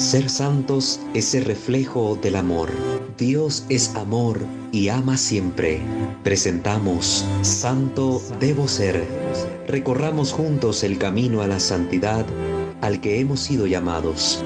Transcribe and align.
Ser 0.00 0.30
santos 0.30 0.98
es 1.12 1.34
el 1.34 1.44
reflejo 1.44 2.18
del 2.22 2.36
amor. 2.36 2.70
Dios 3.18 3.66
es 3.68 3.94
amor 3.96 4.40
y 4.72 4.88
ama 4.88 5.18
siempre. 5.18 5.82
Presentamos 6.24 7.26
Santo 7.42 8.22
Debo 8.40 8.66
Ser. 8.66 9.04
Recorramos 9.68 10.32
juntos 10.32 10.84
el 10.84 10.96
camino 10.96 11.42
a 11.42 11.46
la 11.46 11.60
santidad 11.60 12.24
al 12.80 13.02
que 13.02 13.20
hemos 13.20 13.40
sido 13.40 13.66
llamados. 13.66 14.42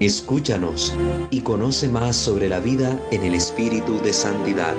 Escúchanos 0.00 0.92
y 1.30 1.42
conoce 1.42 1.88
más 1.88 2.16
sobre 2.16 2.48
la 2.48 2.58
vida 2.58 2.98
en 3.12 3.22
el 3.22 3.36
Espíritu 3.36 4.00
de 4.00 4.12
Santidad. 4.12 4.74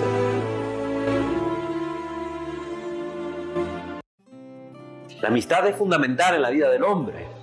La 5.21 5.29
amistad 5.29 5.65
es 5.69 5.77
fundamental 5.77 6.35
en 6.35 6.41
la 6.41 6.49
vida 6.49 6.69
del 6.69 6.83
hombre. 6.83 7.40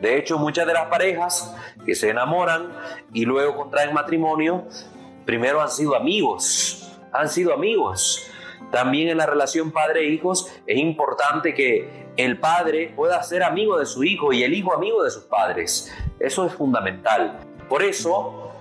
De 0.00 0.18
hecho, 0.18 0.38
muchas 0.38 0.66
de 0.66 0.72
las 0.72 0.86
parejas 0.86 1.54
que 1.84 1.94
se 1.94 2.10
enamoran 2.10 2.72
y 3.12 3.24
luego 3.24 3.56
contraen 3.56 3.92
matrimonio, 3.92 4.66
primero 5.26 5.60
han 5.60 5.70
sido 5.70 5.94
amigos, 5.94 6.98
han 7.12 7.28
sido 7.28 7.52
amigos. 7.52 8.26
También 8.70 9.08
en 9.08 9.18
la 9.18 9.26
relación 9.26 9.72
padre-hijos 9.72 10.50
es 10.66 10.78
importante 10.78 11.54
que 11.54 12.08
el 12.16 12.38
padre 12.38 12.92
pueda 12.94 13.22
ser 13.22 13.42
amigo 13.42 13.78
de 13.78 13.86
su 13.86 14.04
hijo 14.04 14.32
y 14.32 14.42
el 14.42 14.54
hijo 14.54 14.74
amigo 14.74 15.02
de 15.02 15.10
sus 15.10 15.24
padres. 15.24 15.92
Eso 16.18 16.46
es 16.46 16.52
fundamental. 16.52 17.38
Por 17.68 17.82
eso, 17.82 18.52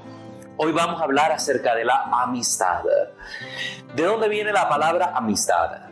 hoy 0.57 0.71
vamos 0.71 0.99
a 0.99 1.03
hablar 1.03 1.31
acerca 1.31 1.75
de 1.75 1.85
la 1.85 2.03
amistad. 2.21 2.83
¿De 3.95 4.03
dónde 4.03 4.27
viene 4.29 4.51
la 4.51 4.67
palabra 4.67 5.13
amistad? 5.15 5.89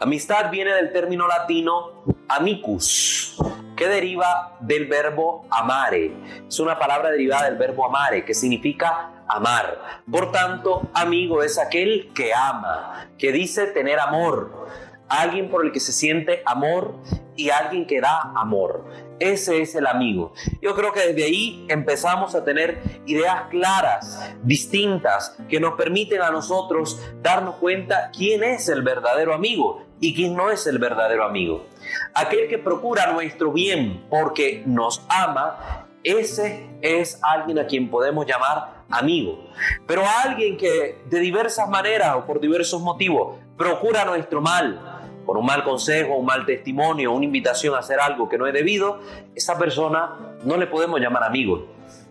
Amistad 0.00 0.50
viene 0.50 0.72
del 0.74 0.92
término 0.92 1.26
latino 1.26 2.04
amicus, 2.28 3.36
que 3.76 3.88
deriva 3.88 4.56
del 4.60 4.86
verbo 4.86 5.46
amare. 5.50 6.12
Es 6.48 6.58
una 6.60 6.78
palabra 6.78 7.10
derivada 7.10 7.44
del 7.46 7.56
verbo 7.56 7.86
amare, 7.86 8.24
que 8.24 8.34
significa 8.34 9.24
amar. 9.28 10.02
Por 10.10 10.32
tanto, 10.32 10.88
amigo 10.94 11.42
es 11.42 11.58
aquel 11.58 12.12
que 12.14 12.32
ama, 12.34 13.08
que 13.18 13.32
dice 13.32 13.66
tener 13.68 13.98
amor. 13.98 14.64
Alguien 15.08 15.50
por 15.50 15.64
el 15.64 15.70
que 15.70 15.80
se 15.80 15.92
siente 15.92 16.42
amor 16.46 16.94
y 17.36 17.50
alguien 17.50 17.86
que 17.86 18.00
da 18.00 18.32
amor. 18.34 18.86
Ese 19.20 19.60
es 19.60 19.74
el 19.74 19.86
amigo. 19.86 20.32
Yo 20.60 20.74
creo 20.74 20.92
que 20.92 21.00
desde 21.00 21.24
ahí 21.24 21.66
empezamos 21.68 22.34
a 22.34 22.42
tener 22.42 22.80
ideas 23.06 23.44
claras, 23.50 24.34
distintas, 24.42 25.36
que 25.48 25.60
nos 25.60 25.74
permiten 25.74 26.22
a 26.22 26.30
nosotros 26.30 27.00
darnos 27.22 27.56
cuenta 27.56 28.10
quién 28.16 28.42
es 28.42 28.68
el 28.68 28.82
verdadero 28.82 29.34
amigo 29.34 29.84
y 30.00 30.14
quién 30.14 30.36
no 30.36 30.50
es 30.50 30.66
el 30.66 30.78
verdadero 30.78 31.24
amigo. 31.24 31.66
Aquel 32.14 32.48
que 32.48 32.58
procura 32.58 33.12
nuestro 33.12 33.52
bien 33.52 34.04
porque 34.10 34.62
nos 34.66 35.02
ama, 35.08 35.86
ese 36.02 36.66
es 36.82 37.18
alguien 37.22 37.58
a 37.58 37.66
quien 37.66 37.88
podemos 37.88 38.26
llamar 38.26 38.84
amigo. 38.90 39.50
Pero 39.86 40.02
alguien 40.24 40.56
que 40.56 40.98
de 41.06 41.20
diversas 41.20 41.68
maneras 41.68 42.16
o 42.16 42.26
por 42.26 42.40
diversos 42.40 42.80
motivos 42.82 43.38
procura 43.56 44.04
nuestro 44.04 44.40
mal, 44.40 44.94
por 45.24 45.38
un 45.38 45.46
mal 45.46 45.64
consejo, 45.64 46.16
un 46.16 46.26
mal 46.26 46.44
testimonio, 46.44 47.12
una 47.12 47.24
invitación 47.24 47.74
a 47.74 47.78
hacer 47.78 47.98
algo 48.00 48.28
que 48.28 48.36
no 48.36 48.46
es 48.46 48.52
debido, 48.52 49.00
esa 49.34 49.58
persona 49.58 50.36
no 50.44 50.56
le 50.56 50.66
podemos 50.66 51.00
llamar 51.00 51.24
amigo, 51.24 51.66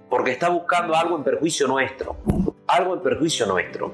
porque 0.09 0.31
está 0.31 0.49
buscando 0.49 0.95
algo 0.95 1.15
en 1.15 1.23
perjuicio 1.23 1.67
nuestro, 1.67 2.17
algo 2.67 2.95
en 2.95 3.01
perjuicio 3.01 3.45
nuestro. 3.45 3.91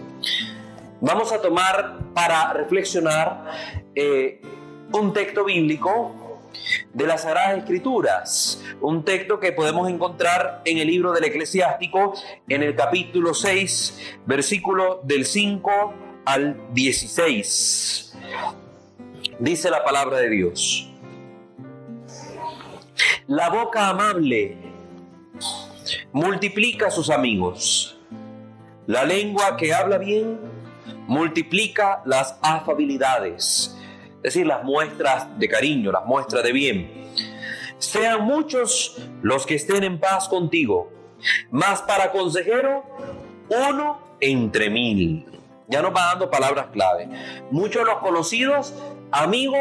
Vamos 1.01 1.31
a 1.31 1.41
tomar 1.41 1.97
para 2.13 2.51
reflexionar 2.51 3.45
eh, 3.95 4.41
un 4.91 5.13
texto 5.13 5.45
bíblico 5.45 6.41
de 6.93 7.07
las 7.07 7.21
Sagradas 7.21 7.59
Escrituras, 7.59 8.61
un 8.81 9.05
texto 9.05 9.39
que 9.39 9.53
podemos 9.53 9.89
encontrar 9.89 10.61
en 10.65 10.77
el 10.77 10.87
libro 10.87 11.13
del 11.13 11.23
Eclesiástico, 11.23 12.15
en 12.49 12.63
el 12.63 12.75
capítulo 12.75 13.33
6, 13.33 14.17
versículo 14.25 14.99
del 15.03 15.25
5 15.25 15.93
al 16.25 16.59
16. 16.73 18.17
Dice 19.39 19.69
la 19.69 19.85
palabra 19.85 20.17
de 20.17 20.29
Dios. 20.29 20.89
La 23.27 23.49
boca 23.49 23.87
amable 23.87 24.57
multiplica 26.11 26.87
a 26.87 26.91
sus 26.91 27.09
amigos. 27.09 27.97
La 28.85 29.05
lengua 29.05 29.55
que 29.55 29.73
habla 29.73 29.97
bien 29.97 30.58
multiplica 31.09 32.03
las 32.05 32.37
afabilidades, 32.41 33.75
es 34.17 34.21
decir, 34.21 34.45
las 34.45 34.63
muestras 34.63 35.27
de 35.39 35.49
cariño, 35.49 35.91
las 35.91 36.05
muestras 36.05 36.43
de 36.43 36.51
bien. 36.51 37.09
Sean 37.79 38.25
muchos 38.25 38.95
los 39.23 39.45
que 39.47 39.55
estén 39.55 39.83
en 39.83 39.99
paz 39.99 40.29
contigo, 40.29 40.91
más 41.49 41.81
para 41.81 42.11
consejero, 42.11 42.83
uno 43.49 43.99
entre 44.21 44.69
mil. 44.69 45.25
Ya 45.67 45.81
nos 45.81 45.95
va 45.95 46.05
dando 46.11 46.29
palabras 46.29 46.67
clave. 46.71 47.09
Muchos 47.49 47.85
los 47.85 47.97
conocidos 47.97 48.73
amigo 49.11 49.57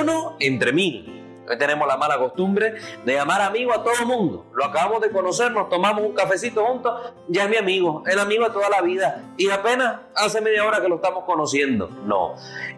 uno 0.00 0.36
entre 0.40 0.72
mil. 0.72 1.17
Tenemos 1.56 1.86
la 1.86 1.96
mala 1.96 2.18
costumbre 2.18 2.74
de 3.04 3.14
llamar 3.14 3.40
amigo 3.40 3.72
a 3.72 3.82
todo 3.82 3.94
el 4.00 4.06
mundo. 4.06 4.46
Lo 4.54 4.64
acabamos 4.64 5.00
de 5.00 5.10
conocer, 5.10 5.52
nos 5.52 5.68
tomamos 5.68 6.04
un 6.04 6.12
cafecito 6.12 6.64
juntos, 6.64 7.12
ya 7.28 7.44
es 7.44 7.50
mi 7.50 7.56
amigo, 7.56 8.02
el 8.06 8.18
amigo 8.18 8.44
de 8.44 8.50
toda 8.50 8.68
la 8.68 8.82
vida. 8.82 9.24
Y 9.36 9.50
apenas 9.50 10.00
hace 10.14 10.40
media 10.40 10.64
hora 10.64 10.80
que 10.80 10.88
lo 10.88 10.96
estamos 10.96 11.24
conociendo. 11.24 11.88
No, 12.04 12.34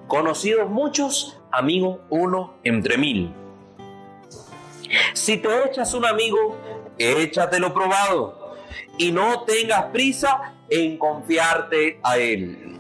conocidos 0.06 0.68
muchos, 0.68 1.40
amigo 1.50 2.00
uno 2.10 2.54
entre 2.64 2.98
mil. 2.98 3.34
Si 5.12 5.36
te 5.36 5.48
echas 5.64 5.94
un 5.94 6.04
amigo, 6.04 6.56
échatelo 6.98 7.72
probado. 7.72 8.56
Y 8.98 9.12
no 9.12 9.44
tengas 9.44 9.84
prisa 9.86 10.54
en 10.68 10.98
confiarte 10.98 12.00
a 12.02 12.18
él. 12.18 12.79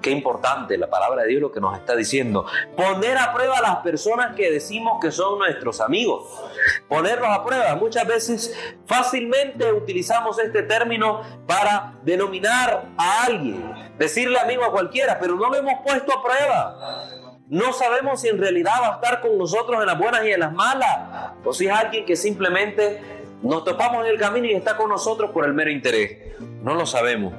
Qué 0.00 0.10
importante 0.10 0.78
la 0.78 0.88
palabra 0.88 1.22
de 1.22 1.28
Dios 1.28 1.42
lo 1.42 1.52
que 1.52 1.60
nos 1.60 1.76
está 1.76 1.96
diciendo. 1.96 2.46
Poner 2.76 3.18
a 3.18 3.32
prueba 3.32 3.58
a 3.58 3.62
las 3.62 3.76
personas 3.78 4.36
que 4.36 4.50
decimos 4.50 4.98
que 5.00 5.10
son 5.10 5.38
nuestros 5.38 5.80
amigos. 5.80 6.40
Ponerlos 6.88 7.28
a 7.28 7.44
prueba. 7.44 7.74
Muchas 7.74 8.06
veces 8.06 8.56
fácilmente 8.86 9.72
utilizamos 9.72 10.38
este 10.38 10.62
término 10.62 11.22
para 11.46 11.94
denominar 12.02 12.86
a 12.96 13.24
alguien, 13.24 13.72
decirle 13.98 14.38
amigo 14.38 14.64
a 14.64 14.70
cualquiera, 14.70 15.18
pero 15.18 15.34
no 15.34 15.48
lo 15.48 15.56
hemos 15.56 15.80
puesto 15.84 16.12
a 16.12 16.22
prueba. 16.22 17.08
No 17.48 17.72
sabemos 17.72 18.20
si 18.20 18.28
en 18.28 18.38
realidad 18.38 18.72
va 18.80 18.88
a 18.88 18.94
estar 18.96 19.20
con 19.20 19.36
nosotros 19.38 19.80
en 19.80 19.86
las 19.86 19.98
buenas 19.98 20.24
y 20.24 20.32
en 20.32 20.40
las 20.40 20.52
malas, 20.52 21.32
o 21.44 21.52
si 21.52 21.66
es 21.66 21.72
alguien 21.72 22.04
que 22.04 22.14
simplemente 22.14 23.00
nos 23.42 23.64
topamos 23.64 24.04
en 24.04 24.12
el 24.12 24.18
camino 24.18 24.46
y 24.46 24.52
está 24.52 24.76
con 24.76 24.90
nosotros 24.90 25.30
por 25.30 25.44
el 25.46 25.54
mero 25.54 25.70
interés. 25.70 26.38
No 26.62 26.74
lo 26.74 26.86
sabemos. 26.86 27.32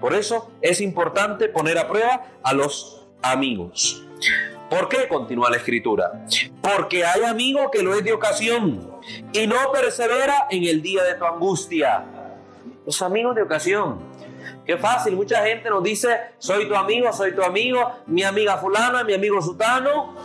Por 0.00 0.14
eso 0.14 0.50
es 0.60 0.80
importante 0.80 1.48
poner 1.48 1.78
a 1.78 1.88
prueba 1.88 2.26
a 2.42 2.52
los 2.52 3.06
amigos. 3.22 4.06
¿Por 4.68 4.88
qué? 4.88 5.06
Continúa 5.08 5.50
la 5.50 5.56
escritura. 5.56 6.26
Porque 6.60 7.04
hay 7.04 7.22
amigo 7.22 7.70
que 7.70 7.82
lo 7.82 7.94
es 7.94 8.02
de 8.02 8.12
ocasión 8.12 8.90
y 9.32 9.46
no 9.46 9.56
persevera 9.72 10.48
en 10.50 10.64
el 10.64 10.82
día 10.82 11.04
de 11.04 11.14
tu 11.14 11.24
angustia. 11.24 12.04
Los 12.84 13.00
amigos 13.02 13.34
de 13.36 13.42
ocasión. 13.42 14.00
Qué 14.64 14.76
fácil, 14.76 15.14
mucha 15.14 15.44
gente 15.44 15.70
nos 15.70 15.82
dice, 15.82 16.08
soy 16.38 16.66
tu 16.66 16.74
amigo, 16.74 17.12
soy 17.12 17.32
tu 17.32 17.42
amigo, 17.42 17.92
mi 18.06 18.24
amiga 18.24 18.58
fulana, 18.58 19.04
mi 19.04 19.14
amigo 19.14 19.40
sutano, 19.40 20.16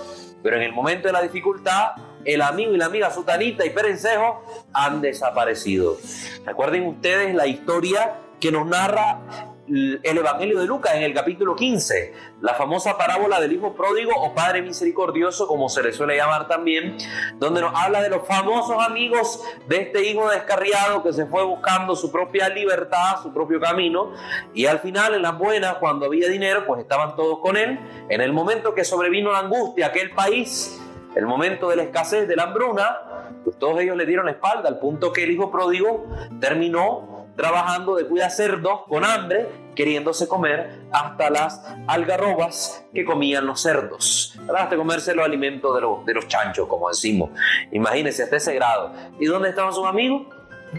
pero 0.41 0.55
en 0.57 0.63
el 0.63 0.73
momento 0.73 1.07
de 1.07 1.13
la 1.13 1.21
dificultad, 1.21 1.91
el 2.25 2.41
amigo 2.41 2.73
y 2.73 2.77
la 2.77 2.85
amiga 2.85 3.11
sutanita 3.11 3.65
y 3.65 3.69
perencejo 3.69 4.43
han 4.73 5.01
desaparecido. 5.01 5.97
Recuerden 6.45 6.87
ustedes 6.87 7.35
la 7.35 7.45
historia 7.45 8.15
que 8.39 8.51
nos 8.51 8.65
narra 8.65 9.19
el 9.67 10.17
Evangelio 10.17 10.59
de 10.59 10.65
Lucas 10.65 10.95
en 10.95 11.03
el 11.03 11.13
capítulo 11.13 11.55
15, 11.55 12.13
la 12.41 12.53
famosa 12.55 12.97
parábola 12.97 13.39
del 13.39 13.53
Hijo 13.53 13.73
Pródigo 13.73 14.11
o 14.15 14.33
Padre 14.33 14.61
Misericordioso, 14.61 15.47
como 15.47 15.69
se 15.69 15.83
le 15.83 15.93
suele 15.93 16.17
llamar 16.17 16.47
también, 16.47 16.97
donde 17.37 17.61
nos 17.61 17.73
habla 17.75 18.01
de 18.01 18.09
los 18.09 18.27
famosos 18.27 18.75
amigos 18.83 19.43
de 19.67 19.81
este 19.81 20.03
hijo 20.03 20.29
descarriado 20.29 21.03
que 21.03 21.13
se 21.13 21.25
fue 21.25 21.43
buscando 21.43 21.95
su 21.95 22.11
propia 22.11 22.49
libertad, 22.49 23.21
su 23.21 23.33
propio 23.33 23.59
camino, 23.59 24.11
y 24.53 24.65
al 24.65 24.79
final 24.79 25.13
en 25.13 25.21
las 25.21 25.37
buenas, 25.37 25.75
cuando 25.75 26.05
había 26.05 26.27
dinero, 26.27 26.65
pues 26.65 26.81
estaban 26.81 27.15
todos 27.15 27.39
con 27.39 27.57
él. 27.57 27.79
En 28.09 28.21
el 28.21 28.33
momento 28.33 28.73
que 28.73 28.83
sobrevino 28.83 29.31
la 29.31 29.39
angustia, 29.39 29.87
aquel 29.87 30.11
país, 30.11 30.81
el 31.15 31.25
momento 31.25 31.69
de 31.69 31.75
la 31.75 31.83
escasez, 31.83 32.27
de 32.27 32.35
la 32.35 32.43
hambruna, 32.43 32.99
pues 33.43 33.57
todos 33.57 33.79
ellos 33.79 33.97
le 33.97 34.05
dieron 34.05 34.25
la 34.25 34.31
espalda, 34.31 34.69
al 34.69 34.79
punto 34.79 35.11
que 35.11 35.23
el 35.23 35.31
hijo 35.31 35.51
pródigo 35.51 36.07
terminó 36.39 37.10
trabajando 37.41 37.95
de 37.95 38.05
cuida 38.05 38.29
cerdos 38.29 38.81
con 38.87 39.03
hambre, 39.03 39.47
queriéndose 39.75 40.27
comer 40.27 40.81
hasta 40.91 41.31
las 41.31 41.59
algarrobas 41.87 42.85
que 42.93 43.03
comían 43.03 43.47
los 43.47 43.61
cerdos, 43.61 44.39
hasta 44.55 44.75
comerse 44.75 45.15
los 45.15 45.25
alimentos 45.25 45.73
de 45.73 45.81
los, 45.81 46.05
de 46.05 46.13
los 46.13 46.27
chanchos, 46.27 46.67
como 46.67 46.87
decimos. 46.87 47.31
Imagínense 47.71 48.21
hasta 48.21 48.35
ese 48.35 48.53
grado. 48.53 48.93
¿Y 49.19 49.25
dónde 49.25 49.49
estaban 49.49 49.73
sus 49.73 49.87
amigos? 49.87 50.27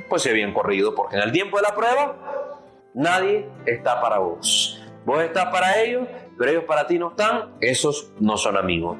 Pues 0.08 0.22
se 0.22 0.30
habían 0.30 0.54
corrido, 0.54 0.94
porque 0.94 1.16
en 1.16 1.22
el 1.22 1.32
tiempo 1.32 1.56
de 1.56 1.64
la 1.64 1.74
prueba 1.74 2.16
nadie 2.94 3.48
está 3.66 4.00
para 4.00 4.18
vos. 4.18 4.80
Vos 5.04 5.20
estás 5.20 5.46
para 5.46 5.80
ellos, 5.80 6.06
pero 6.38 6.52
ellos 6.52 6.64
para 6.64 6.86
ti 6.86 6.96
no 6.96 7.10
están, 7.10 7.56
esos 7.60 8.12
no 8.20 8.36
son 8.36 8.56
amigos. 8.56 8.96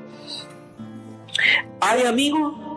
Hay 1.81 2.03
amigos 2.03 2.72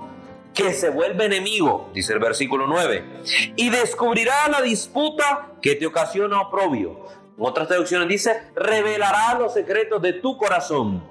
que 0.55 0.73
se 0.73 0.89
vuelve 0.89 1.25
enemigo, 1.25 1.89
dice 1.93 2.13
el 2.13 2.19
versículo 2.19 2.65
9, 2.65 3.03
y 3.57 3.69
descubrirá 3.69 4.47
la 4.49 4.61
disputa 4.61 5.51
que 5.61 5.75
te 5.75 5.85
ocasiona 5.85 6.41
oprobio. 6.41 7.05
En 7.37 7.45
otras 7.45 7.67
traducciones 7.67 8.07
dice, 8.07 8.41
revelará 8.55 9.37
los 9.37 9.53
secretos 9.53 10.01
de 10.01 10.13
tu 10.13 10.37
corazón. 10.37 11.03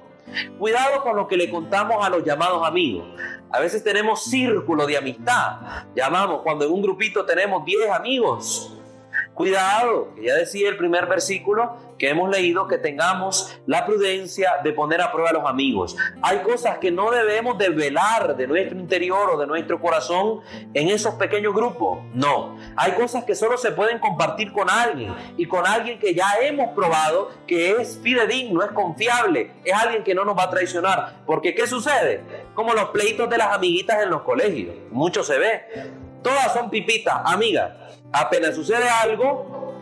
Cuidado 0.57 1.03
con 1.03 1.15
lo 1.15 1.27
que 1.27 1.37
le 1.37 1.51
contamos 1.51 2.03
a 2.03 2.09
los 2.09 2.23
llamados 2.23 2.67
amigos. 2.67 3.05
A 3.51 3.59
veces 3.59 3.83
tenemos 3.83 4.23
círculo 4.23 4.87
de 4.87 4.97
amistad. 4.97 5.85
Llamamos 5.95 6.41
cuando 6.41 6.65
en 6.65 6.71
un 6.71 6.81
grupito 6.81 7.23
tenemos 7.25 7.63
10 7.63 7.91
amigos. 7.91 8.74
Cuidado, 9.35 10.13
que 10.15 10.23
ya 10.23 10.35
decía 10.35 10.69
el 10.69 10.77
primer 10.77 11.07
versículo 11.07 11.75
que 11.97 12.09
hemos 12.09 12.29
leído, 12.29 12.67
que 12.69 12.77
tengamos 12.77 13.59
la 13.65 13.85
prudencia 13.85 14.53
de 14.63 14.71
poner 14.71 15.01
a 15.01 15.11
prueba 15.11 15.31
a 15.31 15.33
los 15.33 15.45
amigos. 15.45 15.97
Hay 16.21 16.39
cosas 16.39 16.77
que 16.77 16.89
no 16.89 17.11
debemos 17.11 17.57
desvelar 17.57 18.37
de 18.37 18.47
nuestro 18.47 18.79
interior 18.79 19.29
o 19.31 19.37
de 19.37 19.45
nuestro 19.45 19.81
corazón 19.81 20.39
en 20.73 20.87
esos 20.87 21.15
pequeños 21.15 21.53
grupos. 21.53 21.99
No, 22.13 22.57
hay 22.77 22.93
cosas 22.93 23.25
que 23.25 23.35
solo 23.35 23.57
se 23.57 23.71
pueden 23.71 23.99
compartir 23.99 24.53
con 24.53 24.69
alguien 24.69 25.13
y 25.35 25.45
con 25.47 25.67
alguien 25.67 25.99
que 25.99 26.13
ya 26.13 26.35
hemos 26.41 26.73
probado 26.73 27.29
que 27.45 27.71
es 27.71 27.99
fidedigno, 28.01 28.63
es 28.63 28.71
confiable, 28.71 29.51
es 29.65 29.73
alguien 29.73 30.05
que 30.05 30.15
no 30.15 30.23
nos 30.23 30.37
va 30.37 30.43
a 30.43 30.49
traicionar. 30.49 31.23
Porque 31.25 31.53
¿qué 31.53 31.67
sucede? 31.67 32.21
Como 32.53 32.73
los 32.73 32.91
pleitos 32.91 33.29
de 33.29 33.37
las 33.37 33.53
amiguitas 33.53 34.01
en 34.01 34.11
los 34.11 34.21
colegios. 34.21 34.75
Mucho 34.91 35.25
se 35.25 35.37
ve. 35.37 35.65
Todas 36.23 36.53
son 36.53 36.69
pipitas, 36.69 37.21
amigas 37.25 37.84
Apenas 38.17 38.55
sucede 38.55 38.87
algo, 38.87 39.73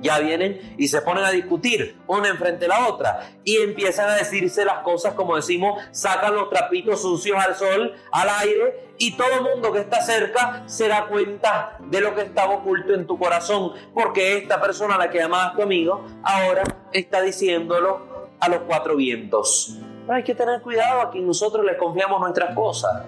ya 0.00 0.18
vienen 0.18 0.74
y 0.78 0.88
se 0.88 1.02
ponen 1.02 1.24
a 1.24 1.30
discutir 1.30 1.98
una 2.06 2.28
enfrente 2.28 2.60
de 2.60 2.68
la 2.68 2.88
otra 2.88 3.28
y 3.44 3.58
empiezan 3.58 4.08
a 4.08 4.14
decirse 4.14 4.64
las 4.64 4.78
cosas 4.78 5.12
como 5.12 5.36
decimos, 5.36 5.78
sacan 5.90 6.34
los 6.34 6.48
trapitos 6.48 7.02
sucios 7.02 7.36
al 7.36 7.54
sol, 7.54 7.92
al 8.10 8.28
aire 8.40 8.94
y 8.96 9.14
todo 9.14 9.28
el 9.34 9.42
mundo 9.42 9.72
que 9.72 9.80
está 9.80 10.00
cerca 10.00 10.62
se 10.64 10.88
da 10.88 11.04
cuenta 11.04 11.76
de 11.80 12.00
lo 12.00 12.14
que 12.14 12.22
estaba 12.22 12.54
oculto 12.54 12.94
en 12.94 13.06
tu 13.06 13.18
corazón 13.18 13.72
porque 13.92 14.38
esta 14.38 14.58
persona 14.58 14.94
a 14.94 14.98
la 14.98 15.10
que 15.10 15.18
llamabas 15.18 15.54
tu 15.54 15.60
amigo 15.60 16.06
ahora 16.22 16.62
está 16.94 17.20
diciéndolo 17.20 18.30
a 18.40 18.48
los 18.48 18.60
cuatro 18.60 18.96
vientos. 18.96 19.76
Pero 20.06 20.14
hay 20.14 20.24
que 20.24 20.34
tener 20.34 20.62
cuidado 20.62 21.02
a 21.02 21.10
quien 21.10 21.26
nosotros 21.26 21.62
le 21.66 21.76
confiamos 21.76 22.18
nuestras 22.20 22.54
cosas. 22.54 23.02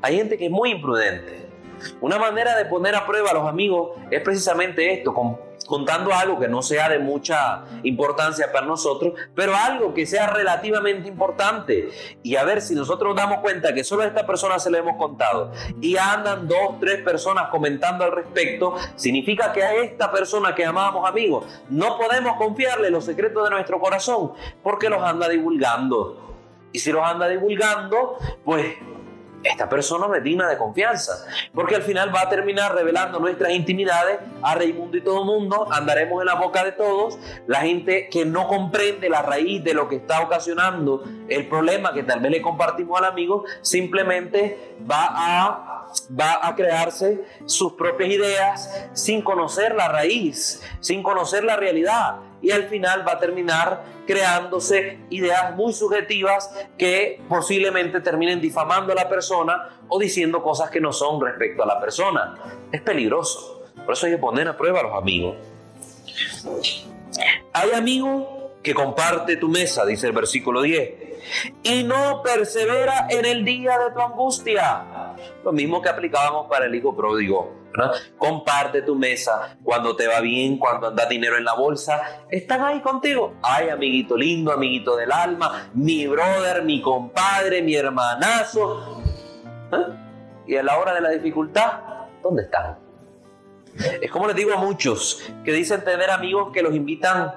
Hay 0.00 0.16
gente 0.16 0.38
que 0.38 0.46
es 0.46 0.50
muy 0.52 0.70
imprudente 0.70 1.43
una 2.00 2.18
manera 2.18 2.56
de 2.56 2.64
poner 2.66 2.94
a 2.94 3.06
prueba 3.06 3.30
a 3.30 3.34
los 3.34 3.48
amigos 3.48 3.90
es 4.10 4.20
precisamente 4.20 4.92
esto, 4.92 5.12
contando 5.66 6.12
algo 6.12 6.38
que 6.38 6.48
no 6.48 6.62
sea 6.62 6.88
de 6.88 6.98
mucha 6.98 7.64
importancia 7.82 8.52
para 8.52 8.66
nosotros, 8.66 9.14
pero 9.34 9.54
algo 9.56 9.94
que 9.94 10.06
sea 10.06 10.28
relativamente 10.28 11.08
importante. 11.08 11.90
Y 12.22 12.36
a 12.36 12.44
ver 12.44 12.60
si 12.60 12.74
nosotros 12.74 13.16
damos 13.16 13.38
cuenta 13.38 13.74
que 13.74 13.84
solo 13.84 14.02
a 14.02 14.06
esta 14.06 14.26
persona 14.26 14.58
se 14.58 14.70
le 14.70 14.78
hemos 14.78 14.96
contado 14.96 15.52
y 15.80 15.96
andan 15.96 16.48
dos, 16.48 16.78
tres 16.80 17.02
personas 17.02 17.48
comentando 17.48 18.04
al 18.04 18.12
respecto, 18.12 18.74
significa 18.96 19.52
que 19.52 19.62
a 19.62 19.74
esta 19.74 20.10
persona 20.10 20.54
que 20.54 20.64
amábamos 20.64 21.08
amigos 21.08 21.44
no 21.68 21.96
podemos 21.98 22.36
confiarle 22.36 22.90
los 22.90 23.04
secretos 23.04 23.44
de 23.44 23.50
nuestro 23.50 23.80
corazón 23.80 24.32
porque 24.62 24.88
los 24.88 25.02
anda 25.02 25.28
divulgando. 25.28 26.20
Y 26.72 26.80
si 26.80 26.90
los 26.90 27.04
anda 27.04 27.28
divulgando, 27.28 28.18
pues 28.44 28.74
esta 29.44 29.68
persona 29.68 30.06
es 30.16 30.24
digna 30.24 30.48
de 30.48 30.56
confianza, 30.56 31.26
porque 31.54 31.76
al 31.76 31.82
final 31.82 32.14
va 32.14 32.22
a 32.22 32.28
terminar 32.28 32.74
revelando 32.74 33.20
nuestras 33.20 33.52
intimidades 33.52 34.18
a 34.42 34.54
Raimundo 34.54 34.96
y 34.96 35.02
todo 35.02 35.20
el 35.20 35.26
mundo, 35.26 35.68
andaremos 35.70 36.20
en 36.22 36.26
la 36.26 36.34
boca 36.34 36.64
de 36.64 36.72
todos, 36.72 37.18
la 37.46 37.60
gente 37.60 38.08
que 38.08 38.24
no 38.24 38.48
comprende 38.48 39.08
la 39.08 39.22
raíz 39.22 39.62
de 39.62 39.74
lo 39.74 39.88
que 39.88 39.96
está 39.96 40.22
ocasionando 40.22 41.04
el 41.28 41.48
problema 41.48 41.92
que 41.92 42.02
tal 42.02 42.20
vez 42.20 42.30
le 42.30 42.42
compartimos 42.42 42.98
al 42.98 43.04
amigo, 43.04 43.44
simplemente 43.60 44.76
va 44.90 45.08
a, 45.12 45.86
va 46.18 46.46
a 46.46 46.54
crearse 46.54 47.24
sus 47.44 47.74
propias 47.74 48.10
ideas 48.10 48.88
sin 48.94 49.22
conocer 49.22 49.74
la 49.74 49.88
raíz, 49.88 50.62
sin 50.80 51.02
conocer 51.02 51.44
la 51.44 51.56
realidad 51.56 52.16
y 52.44 52.50
al 52.50 52.64
final 52.64 53.08
va 53.08 53.12
a 53.12 53.18
terminar 53.18 53.82
creándose 54.06 54.98
ideas 55.08 55.56
muy 55.56 55.72
subjetivas 55.72 56.54
que 56.76 57.22
posiblemente 57.26 58.00
terminen 58.00 58.38
difamando 58.38 58.92
a 58.92 58.94
la 58.94 59.08
persona 59.08 59.70
o 59.88 59.98
diciendo 59.98 60.42
cosas 60.42 60.68
que 60.68 60.78
no 60.78 60.92
son 60.92 61.24
respecto 61.24 61.62
a 61.62 61.66
la 61.66 61.80
persona. 61.80 62.34
Es 62.70 62.82
peligroso. 62.82 63.62
Por 63.82 63.94
eso 63.94 64.04
hay 64.04 64.12
que 64.12 64.18
poner 64.18 64.46
a 64.46 64.56
prueba 64.58 64.80
a 64.80 64.82
los 64.82 64.94
amigos. 64.94 65.36
Hay 67.54 67.70
amigos 67.72 68.26
que 68.62 68.74
comparte 68.74 69.38
tu 69.38 69.48
mesa, 69.48 69.86
dice 69.86 70.08
el 70.08 70.12
versículo 70.12 70.60
10, 70.60 70.92
y 71.62 71.82
no 71.84 72.22
persevera 72.22 73.06
en 73.08 73.24
el 73.24 73.42
día 73.42 73.78
de 73.78 73.94
tu 73.94 74.00
angustia. 74.02 75.14
Lo 75.42 75.52
mismo 75.52 75.80
que 75.80 75.88
aplicábamos 75.88 76.46
para 76.48 76.66
el 76.66 76.74
hijo 76.74 76.94
pródigo. 76.94 77.63
Comparte 78.16 78.82
tu 78.82 78.94
mesa 78.94 79.56
cuando 79.62 79.96
te 79.96 80.06
va 80.06 80.20
bien, 80.20 80.58
cuando 80.58 80.88
andas 80.88 81.08
dinero 81.08 81.36
en 81.36 81.44
la 81.44 81.54
bolsa. 81.54 82.24
Están 82.30 82.62
ahí 82.62 82.80
contigo. 82.80 83.34
Ay, 83.42 83.68
amiguito 83.68 84.16
lindo, 84.16 84.52
amiguito 84.52 84.96
del 84.96 85.10
alma, 85.10 85.70
mi 85.74 86.06
brother, 86.06 86.62
mi 86.62 86.80
compadre, 86.80 87.62
mi 87.62 87.74
hermanazo. 87.74 89.02
¿Eh? 89.72 90.04
Y 90.46 90.56
a 90.56 90.62
la 90.62 90.78
hora 90.78 90.94
de 90.94 91.00
la 91.00 91.10
dificultad, 91.10 91.72
¿dónde 92.22 92.42
están? 92.42 92.78
Es 94.00 94.10
como 94.10 94.28
les 94.28 94.36
digo 94.36 94.52
a 94.52 94.56
muchos 94.56 95.20
que 95.44 95.52
dicen 95.52 95.82
tener 95.82 96.10
amigos 96.10 96.52
que 96.52 96.62
los 96.62 96.74
invitan 96.74 97.34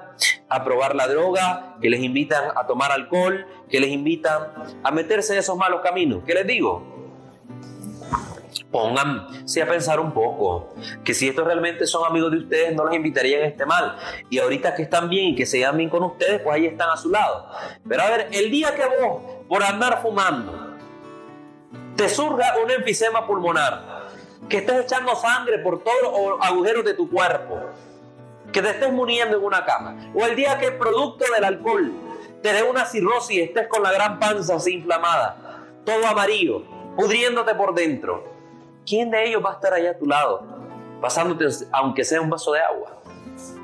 a 0.48 0.64
probar 0.64 0.94
la 0.94 1.08
droga, 1.08 1.76
que 1.80 1.90
les 1.90 2.00
invitan 2.00 2.52
a 2.54 2.66
tomar 2.66 2.92
alcohol, 2.92 3.44
que 3.68 3.80
les 3.80 3.90
invitan 3.90 4.52
a 4.84 4.90
meterse 4.92 5.32
en 5.32 5.40
esos 5.40 5.56
malos 5.56 5.80
caminos. 5.80 6.22
¿Qué 6.24 6.34
les 6.34 6.46
digo? 6.46 6.97
Pónganse 8.70 9.62
a 9.62 9.66
pensar 9.66 10.00
un 10.00 10.12
poco, 10.12 10.74
que 11.04 11.14
si 11.14 11.28
estos 11.28 11.46
realmente 11.46 11.86
son 11.86 12.06
amigos 12.06 12.30
de 12.32 12.38
ustedes, 12.38 12.74
no 12.74 12.84
los 12.84 12.94
invitarían 12.94 13.42
a 13.42 13.46
este 13.46 13.66
mal. 13.66 13.96
Y 14.30 14.38
ahorita 14.38 14.74
que 14.74 14.82
están 14.82 15.08
bien 15.08 15.28
y 15.28 15.34
que 15.34 15.46
se 15.46 15.58
llevan 15.58 15.76
bien 15.76 15.90
con 15.90 16.02
ustedes, 16.02 16.40
pues 16.42 16.56
ahí 16.56 16.66
están 16.66 16.90
a 16.90 16.96
su 16.96 17.10
lado. 17.10 17.48
Pero 17.88 18.02
a 18.02 18.10
ver, 18.10 18.28
el 18.32 18.50
día 18.50 18.74
que 18.74 18.84
vos, 18.84 19.22
por 19.48 19.62
andar 19.62 20.00
fumando, 20.02 20.76
te 21.96 22.08
surja 22.08 22.54
un 22.64 22.70
enfisema 22.70 23.26
pulmonar, 23.26 24.06
que 24.48 24.58
estés 24.58 24.84
echando 24.84 25.14
sangre 25.16 25.58
por 25.58 25.82
todos 25.82 26.02
los 26.02 26.46
agujeros 26.46 26.84
de 26.84 26.94
tu 26.94 27.10
cuerpo, 27.10 27.58
que 28.52 28.62
te 28.62 28.70
estés 28.70 28.92
muriendo 28.92 29.36
en 29.36 29.44
una 29.44 29.64
cama, 29.64 30.12
o 30.14 30.24
el 30.24 30.36
día 30.36 30.58
que 30.58 30.70
producto 30.70 31.24
del 31.34 31.44
alcohol 31.44 31.92
te 32.42 32.52
dé 32.52 32.62
una 32.62 32.84
cirrosis 32.84 33.36
y 33.36 33.40
estés 33.40 33.66
con 33.66 33.82
la 33.82 33.92
gran 33.92 34.18
panza 34.18 34.54
así 34.54 34.74
inflamada, 34.74 35.64
todo 35.84 36.06
amarillo, 36.06 36.62
pudriéndote 36.96 37.54
por 37.54 37.74
dentro 37.74 38.37
¿quién 38.88 39.10
de 39.10 39.26
ellos 39.26 39.44
va 39.44 39.50
a 39.50 39.54
estar 39.54 39.72
allá 39.72 39.90
a 39.90 39.98
tu 39.98 40.06
lado, 40.06 40.42
pasándote 41.00 41.46
aunque 41.72 42.04
sea 42.04 42.20
un 42.20 42.30
vaso 42.30 42.52
de 42.52 42.60
agua? 42.60 43.02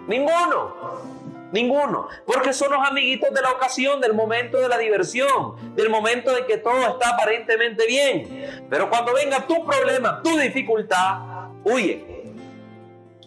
Ninguno. 0.06 1.14
Ninguno, 1.52 2.08
porque 2.26 2.52
son 2.52 2.72
los 2.72 2.84
amiguitos 2.84 3.32
de 3.32 3.40
la 3.40 3.52
ocasión, 3.52 4.00
del 4.00 4.12
momento 4.12 4.58
de 4.58 4.68
la 4.68 4.76
diversión, 4.76 5.76
del 5.76 5.88
momento 5.88 6.34
de 6.34 6.46
que 6.46 6.56
todo 6.56 6.80
está 6.80 7.10
aparentemente 7.10 7.86
bien. 7.86 8.66
Pero 8.68 8.90
cuando 8.90 9.14
venga 9.14 9.46
tu 9.46 9.64
problema, 9.64 10.20
tu 10.20 10.36
dificultad, 10.36 11.50
huye. 11.62 12.14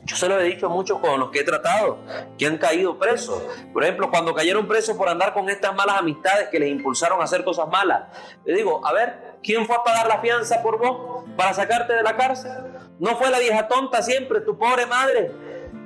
Yo 0.04 0.16
se 0.18 0.27
lo 0.27 0.38
he 0.42 0.44
dicho 0.44 0.66
a 0.66 0.70
muchos 0.70 1.00
con 1.00 1.22
los 1.22 1.32
que 1.32 1.39
he 1.39 1.44
tratado, 1.46 2.00
que 2.38 2.48
han 2.48 2.58
caído 2.58 2.98
presos. 2.98 3.42
Por 3.72 3.84
ejemplo, 3.84 4.10
cuando 4.10 4.34
cayeron 4.34 4.68
presos 4.68 4.98
por 4.98 5.08
andar 5.08 5.34
con 5.34 5.50
estas 5.50 5.74
malas 5.74 5.98
amistades 5.98 6.50
que 6.50 6.60
les 6.60 6.70
impulsaron 6.70 7.22
a 7.22 7.24
hacer 7.24 7.46
cosas 7.46 7.70
malas. 7.70 8.10
Le 8.44 8.56
digo, 8.56 8.86
a 8.86 8.92
ver, 8.92 9.27
¿quién 9.44 9.65
fue 9.65 9.75
a 9.75 9.84
pagar 9.84 10.08
la 10.08 10.20
fianza 10.20 10.62
por 10.62 10.77
vos 10.77 11.24
para 11.36 11.53
sacarte 11.53 11.94
de 11.94 12.03
la 12.03 12.15
cárcel? 12.15 12.51
¿No 13.00 13.15
fue 13.17 13.29
la 13.29 13.39
vieja 13.39 13.67
tonta 13.67 14.01
siempre, 14.01 14.41
tu 14.41 14.58
pobre 14.58 14.86
madre, 14.86 15.32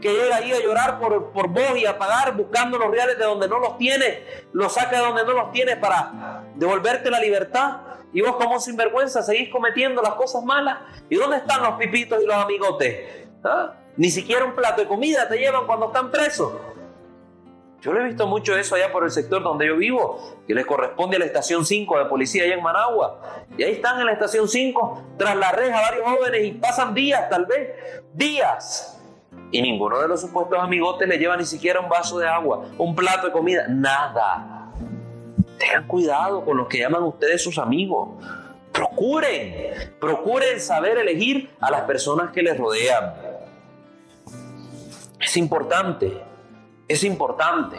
que 0.01 0.13
llega 0.13 0.37
ahí 0.37 0.51
a 0.51 0.59
llorar 0.59 0.99
por, 0.99 1.31
por 1.31 1.47
vos 1.49 1.77
y 1.77 1.85
a 1.85 1.97
pagar 1.97 2.35
buscando 2.35 2.77
los 2.77 2.89
reales 2.89 3.17
de 3.17 3.25
donde 3.25 3.47
no 3.47 3.59
los 3.59 3.77
tiene, 3.77 4.23
los 4.53 4.73
saca 4.73 4.97
de 4.97 5.05
donde 5.05 5.23
no 5.25 5.33
los 5.33 5.51
tiene 5.51 5.75
para 5.75 6.43
devolverte 6.55 7.11
la 7.11 7.19
libertad? 7.19 7.77
Y 8.13 8.21
vos 8.21 8.35
como 8.35 8.59
sinvergüenza 8.59 9.23
seguís 9.23 9.49
cometiendo 9.49 10.01
las 10.01 10.15
cosas 10.15 10.43
malas. 10.43 10.79
¿Y 11.09 11.15
dónde 11.15 11.37
están 11.37 11.63
los 11.63 11.73
pipitos 11.75 12.21
y 12.21 12.25
los 12.25 12.35
amigotes? 12.35 13.27
¿Ah? 13.43 13.73
Ni 13.97 14.09
siquiera 14.09 14.45
un 14.45 14.53
plato 14.53 14.81
de 14.81 14.87
comida 14.87 15.27
te 15.27 15.37
llevan 15.37 15.65
cuando 15.65 15.87
están 15.87 16.11
presos. 16.11 16.53
Yo 17.81 17.93
lo 17.93 18.01
he 18.01 18.03
visto 18.03 18.27
mucho 18.27 18.55
eso 18.55 18.75
allá 18.75 18.91
por 18.91 19.03
el 19.03 19.09
sector 19.09 19.41
donde 19.41 19.65
yo 19.65 19.75
vivo, 19.75 20.37
que 20.47 20.53
les 20.53 20.67
corresponde 20.67 21.15
a 21.15 21.19
la 21.19 21.25
estación 21.25 21.65
5 21.65 21.97
de 21.97 22.05
policía 22.05 22.43
allá 22.43 22.53
en 22.53 22.61
Managua. 22.61 23.43
Y 23.57 23.63
ahí 23.63 23.73
están 23.73 23.99
en 23.99 24.05
la 24.05 24.13
estación 24.13 24.47
5, 24.47 25.15
tras 25.17 25.35
la 25.35 25.51
reja, 25.51 25.81
varios 25.81 26.03
jóvenes 26.07 26.45
y 26.45 26.51
pasan 26.51 26.93
días, 26.93 27.27
tal 27.27 27.47
vez, 27.47 27.71
días. 28.13 29.01
Y 29.51 29.63
ninguno 29.63 29.99
de 29.99 30.07
los 30.07 30.21
supuestos 30.21 30.59
amigotes 30.59 31.07
le 31.07 31.17
lleva 31.17 31.35
ni 31.35 31.45
siquiera 31.45 31.79
un 31.79 31.89
vaso 31.89 32.19
de 32.19 32.27
agua, 32.27 32.65
un 32.77 32.95
plato 32.95 33.27
de 33.27 33.33
comida, 33.33 33.65
nada. 33.67 34.71
Tengan 35.57 35.87
cuidado 35.87 36.45
con 36.45 36.57
los 36.57 36.67
que 36.67 36.77
llaman 36.77 37.01
ustedes 37.01 37.43
sus 37.43 37.57
amigos. 37.57 38.09
Procuren, 38.71 39.91
procuren 39.99 40.59
saber 40.59 40.99
elegir 40.99 41.49
a 41.59 41.71
las 41.71 41.81
personas 41.81 42.29
que 42.31 42.43
les 42.43 42.55
rodean. 42.55 43.13
Es 45.19 45.35
importante 45.35 46.30
es 46.87 47.03
importante. 47.03 47.77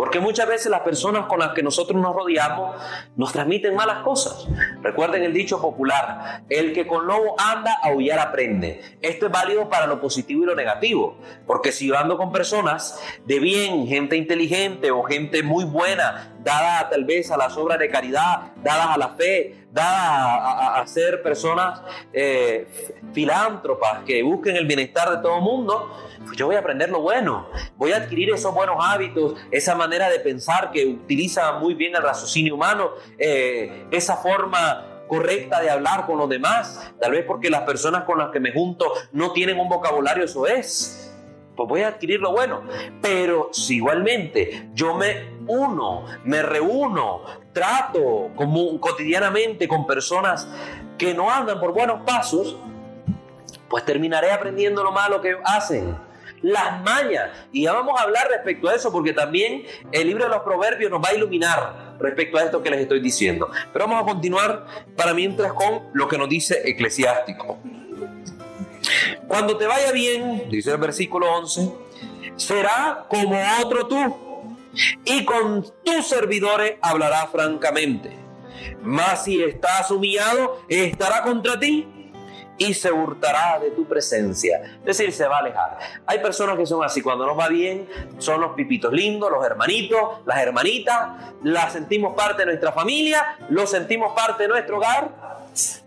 Porque 0.00 0.18
muchas 0.18 0.48
veces 0.48 0.70
las 0.70 0.80
personas 0.80 1.26
con 1.26 1.40
las 1.40 1.50
que 1.52 1.62
nosotros 1.62 2.00
nos 2.00 2.14
rodeamos 2.14 2.74
nos 3.16 3.32
transmiten 3.32 3.74
malas 3.74 4.02
cosas. 4.02 4.48
Recuerden 4.80 5.24
el 5.24 5.34
dicho 5.34 5.60
popular, 5.60 6.42
el 6.48 6.72
que 6.72 6.86
con 6.86 7.06
lobo 7.06 7.34
anda, 7.38 7.78
aullar 7.82 8.18
aprende. 8.18 8.80
Esto 9.02 9.26
es 9.26 9.32
válido 9.32 9.68
para 9.68 9.86
lo 9.86 10.00
positivo 10.00 10.44
y 10.44 10.46
lo 10.46 10.54
negativo. 10.54 11.18
Porque 11.46 11.70
si 11.70 11.88
yo 11.88 11.98
ando 11.98 12.16
con 12.16 12.32
personas 12.32 12.98
de 13.26 13.40
bien, 13.40 13.86
gente 13.86 14.16
inteligente 14.16 14.90
o 14.90 15.02
gente 15.02 15.42
muy 15.42 15.64
buena, 15.64 16.32
dada 16.42 16.88
tal 16.88 17.04
vez 17.04 17.30
a 17.30 17.36
las 17.36 17.58
obras 17.58 17.78
de 17.78 17.90
caridad, 17.90 18.52
dadas 18.62 18.94
a 18.94 18.96
la 18.96 19.08
fe, 19.10 19.59
dadas 19.72 20.80
a, 20.80 20.86
ser 20.86 21.22
personas 21.22 21.80
eh, 22.12 22.66
filántropas 23.12 24.02
que 24.04 24.22
busquen 24.22 24.56
el 24.56 24.66
bienestar 24.66 25.10
de 25.10 25.22
todo 25.22 25.36
el 25.36 25.42
mundo, 25.42 25.96
pues 26.24 26.36
yo 26.36 26.46
voy 26.46 26.56
a 26.56 26.60
aprender 26.60 26.90
lo 26.90 27.00
bueno, 27.00 27.48
voy 27.76 27.92
a 27.92 27.98
adquirir 27.98 28.30
esos 28.30 28.52
buenos 28.52 28.76
hábitos, 28.80 29.34
esa 29.50 29.74
manera 29.74 30.08
de 30.10 30.20
pensar 30.20 30.70
que 30.72 30.86
utiliza 30.86 31.52
muy 31.52 31.74
bien 31.74 31.94
el 31.94 32.02
raciocinio 32.02 32.54
humano, 32.54 32.90
eh, 33.18 33.86
esa 33.90 34.16
forma 34.16 34.86
correcta 35.10 35.60
de 35.60 35.68
hablar 35.68 36.06
con 36.06 36.18
los 36.18 36.28
demás, 36.28 36.92
tal 37.00 37.12
vez 37.12 37.24
porque 37.26 37.50
las 37.50 37.62
personas 37.62 38.04
con 38.04 38.18
las 38.18 38.30
que 38.30 38.38
me 38.38 38.52
junto 38.52 38.92
no 39.12 39.32
tienen 39.32 39.58
un 39.58 39.68
vocabulario 39.68 40.24
eso 40.24 40.46
es. 40.46 41.12
Pues 41.56 41.68
voy 41.68 41.82
a 41.82 41.88
adquirir 41.88 42.20
lo 42.20 42.32
bueno. 42.32 42.62
Pero 43.02 43.50
si 43.52 43.76
igualmente 43.76 44.70
yo 44.72 44.94
me 44.94 45.39
uno, 45.50 46.04
me 46.24 46.42
reúno, 46.42 47.22
trato 47.52 48.30
como, 48.34 48.80
cotidianamente 48.80 49.66
con 49.66 49.86
personas 49.86 50.48
que 50.96 51.14
no 51.14 51.30
andan 51.30 51.60
por 51.60 51.72
buenos 51.72 52.02
pasos, 52.02 52.56
pues 53.68 53.84
terminaré 53.84 54.30
aprendiendo 54.32 54.82
lo 54.82 54.92
malo 54.92 55.20
que 55.20 55.36
hacen 55.44 55.96
las 56.42 56.82
mañas. 56.82 57.30
Y 57.52 57.64
ya 57.64 57.72
vamos 57.72 57.98
a 58.00 58.04
hablar 58.04 58.28
respecto 58.28 58.68
a 58.68 58.74
eso, 58.74 58.92
porque 58.92 59.12
también 59.12 59.64
el 59.92 60.06
libro 60.06 60.24
de 60.24 60.30
los 60.30 60.42
proverbios 60.42 60.90
nos 60.90 61.02
va 61.02 61.08
a 61.08 61.14
iluminar 61.14 61.96
respecto 61.98 62.38
a 62.38 62.44
esto 62.44 62.62
que 62.62 62.70
les 62.70 62.80
estoy 62.80 63.00
diciendo. 63.00 63.50
Pero 63.72 63.86
vamos 63.86 64.02
a 64.02 64.06
continuar 64.06 64.66
para 64.96 65.14
mientras 65.14 65.52
con 65.52 65.90
lo 65.92 66.08
que 66.08 66.18
nos 66.18 66.28
dice 66.28 66.60
Eclesiástico. 66.64 67.58
Cuando 69.26 69.56
te 69.56 69.66
vaya 69.66 69.92
bien, 69.92 70.48
dice 70.50 70.72
el 70.72 70.78
versículo 70.78 71.32
11, 71.32 71.72
será 72.36 73.06
como 73.08 73.38
otro 73.62 73.86
tú, 73.86 74.29
y 75.04 75.24
con 75.24 75.64
tus 75.84 76.06
servidores 76.06 76.74
hablará 76.80 77.26
francamente. 77.28 78.16
Mas 78.82 79.24
si 79.24 79.42
estás 79.42 79.90
humillado, 79.90 80.62
estará 80.68 81.22
contra 81.22 81.58
ti 81.58 82.00
y 82.60 82.74
se 82.74 82.92
hurtará 82.92 83.58
de 83.58 83.70
tu 83.70 83.86
presencia. 83.86 84.60
Es 84.80 84.98
decir, 84.98 85.12
se 85.12 85.26
va 85.26 85.36
a 85.36 85.40
alejar. 85.40 85.78
Hay 86.06 86.18
personas 86.18 86.58
que 86.58 86.66
son 86.66 86.84
así, 86.84 87.00
cuando 87.00 87.26
nos 87.26 87.38
va 87.38 87.48
bien, 87.48 87.88
son 88.18 88.38
los 88.38 88.52
pipitos 88.52 88.92
lindos, 88.92 89.30
los 89.30 89.44
hermanitos, 89.44 90.20
las 90.26 90.38
hermanitas, 90.38 91.34
las 91.42 91.72
sentimos 91.72 92.14
parte 92.14 92.42
de 92.42 92.46
nuestra 92.46 92.70
familia, 92.70 93.38
los 93.48 93.70
sentimos 93.70 94.12
parte 94.14 94.42
de 94.42 94.50
nuestro 94.50 94.76
hogar. 94.76 95.10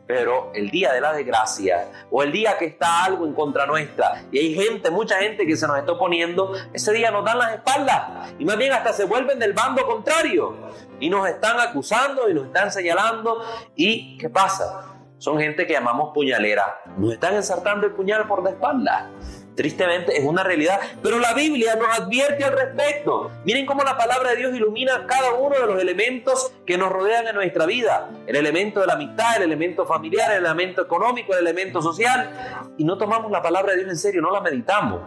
Pero 0.06 0.52
el 0.54 0.70
día 0.70 0.92
de 0.92 1.00
la 1.00 1.14
desgracia 1.14 1.88
o 2.12 2.24
el 2.24 2.32
día 2.32 2.58
que 2.58 2.66
está 2.66 3.06
algo 3.06 3.26
en 3.26 3.34
contra 3.34 3.66
nuestra 3.66 4.26
y 4.32 4.40
hay 4.40 4.54
gente, 4.54 4.92
mucha 4.92 5.18
gente 5.20 5.46
que 5.46 5.56
se 5.56 5.66
nos 5.66 5.78
está 5.78 5.94
oponiendo, 5.94 6.54
ese 6.74 6.92
día 6.92 7.10
nos 7.10 7.24
dan 7.24 7.38
las 7.38 7.54
espaldas 7.54 8.34
y 8.38 8.44
más 8.44 8.58
bien 8.58 8.74
hasta 8.74 8.92
se 8.92 9.06
vuelven 9.06 9.40
del 9.40 9.54
bando 9.54 9.86
contrario 9.86 10.56
y 11.00 11.10
nos 11.10 11.28
están 11.30 11.60
acusando 11.60 12.30
y 12.30 12.34
nos 12.34 12.48
están 12.48 12.72
señalando. 12.72 13.44
¿Y 13.76 14.18
qué 14.18 14.30
pasa? 14.30 14.94
son 15.24 15.40
gente 15.40 15.66
que 15.66 15.72
llamamos 15.72 16.14
puñalera. 16.14 16.82
Nos 16.98 17.14
están 17.14 17.36
ensartando 17.36 17.88
el 17.88 17.94
puñal 17.94 18.28
por 18.28 18.44
la 18.44 18.50
espalda. 18.50 19.10
Tristemente 19.56 20.18
es 20.18 20.26
una 20.26 20.44
realidad, 20.44 20.80
pero 21.02 21.20
la 21.20 21.34
Biblia 21.34 21.76
nos 21.76 22.00
advierte 22.00 22.44
al 22.44 22.54
respecto. 22.54 23.32
Miren 23.46 23.66
cómo 23.66 23.84
la 23.84 23.98
palabra 23.98 24.32
de 24.32 24.38
Dios 24.38 24.56
ilumina 24.56 25.06
cada 25.06 25.34
uno 25.34 25.56
de 25.56 25.68
los 25.68 25.82
elementos 25.82 26.52
que 26.66 26.78
nos 26.78 26.92
rodean 26.92 27.28
en 27.28 27.36
nuestra 27.36 27.66
vida. 27.66 28.10
El 28.26 28.36
elemento 28.36 28.80
de 28.80 28.88
la 28.88 28.94
amistad, 28.94 29.38
el 29.38 29.44
elemento 29.44 29.86
familiar, 29.86 30.32
el 30.32 30.46
elemento 30.46 30.82
económico, 30.82 31.34
el 31.34 31.40
elemento 31.40 31.82
social. 31.82 32.74
Y 32.78 32.84
no 32.84 32.98
tomamos 32.98 33.32
la 33.32 33.42
palabra 33.42 33.74
de 33.74 33.80
Dios 33.80 33.90
en 33.90 33.98
serio, 33.98 34.22
no 34.22 34.32
la 34.32 34.42
meditamos. 34.42 35.02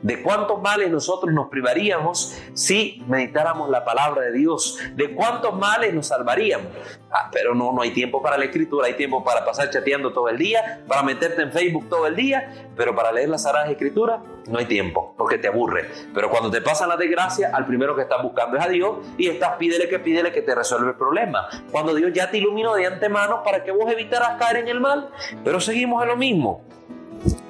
¿De 0.00 0.22
cuántos 0.22 0.60
males 0.60 0.90
nosotros 0.90 1.32
nos 1.32 1.48
privaríamos 1.48 2.36
si 2.54 3.02
meditáramos 3.06 3.68
la 3.70 3.84
palabra 3.84 4.22
de 4.22 4.32
Dios? 4.32 4.78
¿De 4.94 5.14
cuántos 5.14 5.54
males 5.54 5.92
nos 5.92 6.06
salvaríamos? 6.06 6.68
Ah, 7.12 7.28
pero 7.30 7.54
no, 7.54 7.72
no 7.72 7.82
hay 7.82 7.90
tiempo 7.90 8.22
para 8.22 8.38
la 8.38 8.46
escritura, 8.46 8.86
hay 8.86 8.94
tiempo 8.94 9.22
para 9.22 9.44
pasar 9.44 9.68
chateando 9.68 10.12
todo 10.12 10.28
el 10.28 10.38
día, 10.38 10.82
para 10.88 11.02
meterte 11.02 11.42
en 11.42 11.52
Facebook 11.52 11.88
todo 11.88 12.06
el 12.06 12.16
día, 12.16 12.70
pero 12.74 12.94
para 12.94 13.12
leer 13.12 13.28
las 13.28 13.42
Sagradas 13.42 13.70
Escrituras 13.70 14.20
no 14.48 14.58
hay 14.58 14.64
tiempo, 14.64 15.14
porque 15.18 15.36
te 15.36 15.48
aburre. 15.48 15.90
Pero 16.14 16.30
cuando 16.30 16.50
te 16.50 16.62
pasan 16.62 16.88
la 16.88 16.96
desgracia, 16.96 17.50
al 17.52 17.66
primero 17.66 17.94
que 17.94 18.02
estás 18.02 18.22
buscando 18.22 18.56
es 18.56 18.64
a 18.64 18.68
Dios 18.68 18.96
y 19.18 19.28
estás 19.28 19.56
pídele 19.56 19.88
que 19.88 19.98
pídele 19.98 20.32
que 20.32 20.42
te 20.42 20.54
resuelva 20.54 20.90
el 20.90 20.96
problema. 20.96 21.48
Cuando 21.70 21.94
Dios 21.94 22.12
ya 22.14 22.30
te 22.30 22.38
iluminó 22.38 22.74
de 22.74 22.86
antemano 22.86 23.42
para 23.42 23.62
que 23.62 23.72
vos 23.72 23.90
evitaras 23.92 24.38
caer 24.38 24.56
en 24.56 24.68
el 24.68 24.80
mal, 24.80 25.10
pero 25.44 25.60
seguimos 25.60 26.02
en 26.02 26.08
lo 26.08 26.16
mismo. 26.16 26.62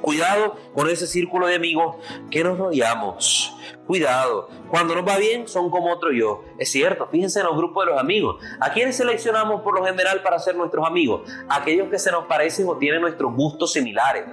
Cuidado 0.00 0.56
con 0.74 0.90
ese 0.90 1.06
círculo 1.06 1.46
de 1.46 1.54
amigos 1.54 1.96
que 2.30 2.42
nos 2.42 2.58
rodeamos. 2.58 3.56
Cuidado, 3.86 4.48
cuando 4.68 4.94
nos 4.94 5.06
va 5.06 5.16
bien 5.16 5.46
son 5.48 5.70
como 5.70 5.92
otro 5.92 6.12
yo. 6.12 6.44
Es 6.58 6.70
cierto, 6.70 7.06
fíjense 7.06 7.40
en 7.40 7.46
los 7.46 7.56
grupos 7.56 7.84
de 7.84 7.92
los 7.92 8.00
amigos. 8.00 8.42
¿A 8.60 8.72
quiénes 8.72 8.96
seleccionamos 8.96 9.62
por 9.62 9.78
lo 9.78 9.84
general 9.84 10.22
para 10.22 10.38
ser 10.38 10.56
nuestros 10.56 10.86
amigos? 10.86 11.30
Aquellos 11.48 11.88
que 11.88 11.98
se 11.98 12.10
nos 12.10 12.26
parecen 12.26 12.68
o 12.68 12.76
tienen 12.76 13.00
nuestros 13.00 13.34
gustos 13.34 13.72
similares. 13.72 14.24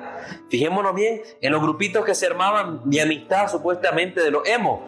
Fijémonos 0.50 0.96
bien 0.96 1.22
en 1.41 1.51
los 1.51 1.62
grupitos 1.62 2.05
que 2.05 2.15
se 2.15 2.27
armaban 2.27 2.81
de 2.86 3.01
amistad 3.01 3.50
supuestamente 3.50 4.22
de 4.22 4.31
los 4.31 4.48
emo 4.48 4.86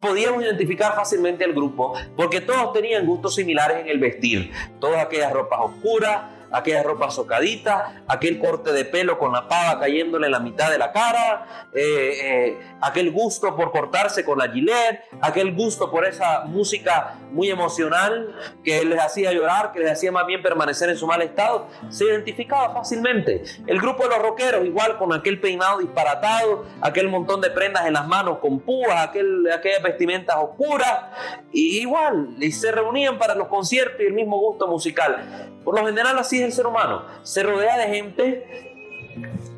podíamos 0.00 0.42
identificar 0.42 0.94
fácilmente 0.94 1.44
el 1.44 1.52
grupo 1.52 1.92
porque 2.16 2.40
todos 2.40 2.72
tenían 2.72 3.04
gustos 3.04 3.34
similares 3.34 3.80
en 3.80 3.88
el 3.88 3.98
vestir, 3.98 4.50
todas 4.80 5.04
aquellas 5.04 5.30
ropas 5.30 5.60
oscuras, 5.62 6.22
aquella 6.52 6.82
ropa 6.82 7.10
socadita, 7.10 8.02
aquel 8.08 8.38
corte 8.38 8.72
de 8.72 8.84
pelo 8.84 9.18
con 9.18 9.32
la 9.32 9.48
pava 9.48 9.80
cayéndole 9.80 10.26
en 10.26 10.32
la 10.32 10.40
mitad 10.40 10.70
de 10.70 10.78
la 10.78 10.92
cara, 10.92 11.68
eh, 11.72 12.18
eh, 12.22 12.58
aquel 12.80 13.10
gusto 13.10 13.54
por 13.56 13.72
cortarse 13.72 14.24
con 14.24 14.38
la 14.38 14.48
gilet, 14.48 15.02
aquel 15.20 15.54
gusto 15.54 15.90
por 15.90 16.04
esa 16.06 16.44
música 16.44 17.14
muy 17.30 17.50
emocional 17.50 18.34
que 18.64 18.84
les 18.84 19.00
hacía 19.00 19.32
llorar, 19.32 19.72
que 19.72 19.80
les 19.80 19.92
hacía 19.92 20.12
más 20.12 20.26
bien 20.26 20.42
permanecer 20.42 20.88
en 20.88 20.96
su 20.96 21.06
mal 21.06 21.22
estado, 21.22 21.68
se 21.88 22.04
identificaba 22.04 22.74
fácilmente. 22.74 23.42
El 23.66 23.80
grupo 23.80 24.04
de 24.04 24.10
los 24.10 24.18
rockeros, 24.18 24.64
igual 24.64 24.98
con 24.98 25.12
aquel 25.12 25.40
peinado 25.40 25.78
disparatado, 25.78 26.64
aquel 26.80 27.08
montón 27.08 27.40
de 27.40 27.50
prendas 27.50 27.86
en 27.86 27.92
las 27.92 28.06
manos 28.06 28.38
con 28.38 28.60
púas, 28.60 29.08
aquel, 29.08 29.50
aquellas 29.52 29.82
vestimentas 29.82 30.36
oscuras, 30.36 31.04
igual, 31.52 32.30
y 32.38 32.52
se 32.52 32.72
reunían 32.72 33.18
para 33.18 33.34
los 33.34 33.48
conciertos 33.48 34.00
y 34.00 34.06
el 34.06 34.14
mismo 34.14 34.38
gusto 34.38 34.66
musical. 34.66 35.50
Por 35.64 35.78
lo 35.78 35.86
general 35.86 36.18
así 36.18 36.39
el 36.44 36.52
ser 36.52 36.66
humano. 36.66 37.02
Se 37.22 37.42
rodea 37.42 37.76
de 37.78 37.86
gente 37.94 38.70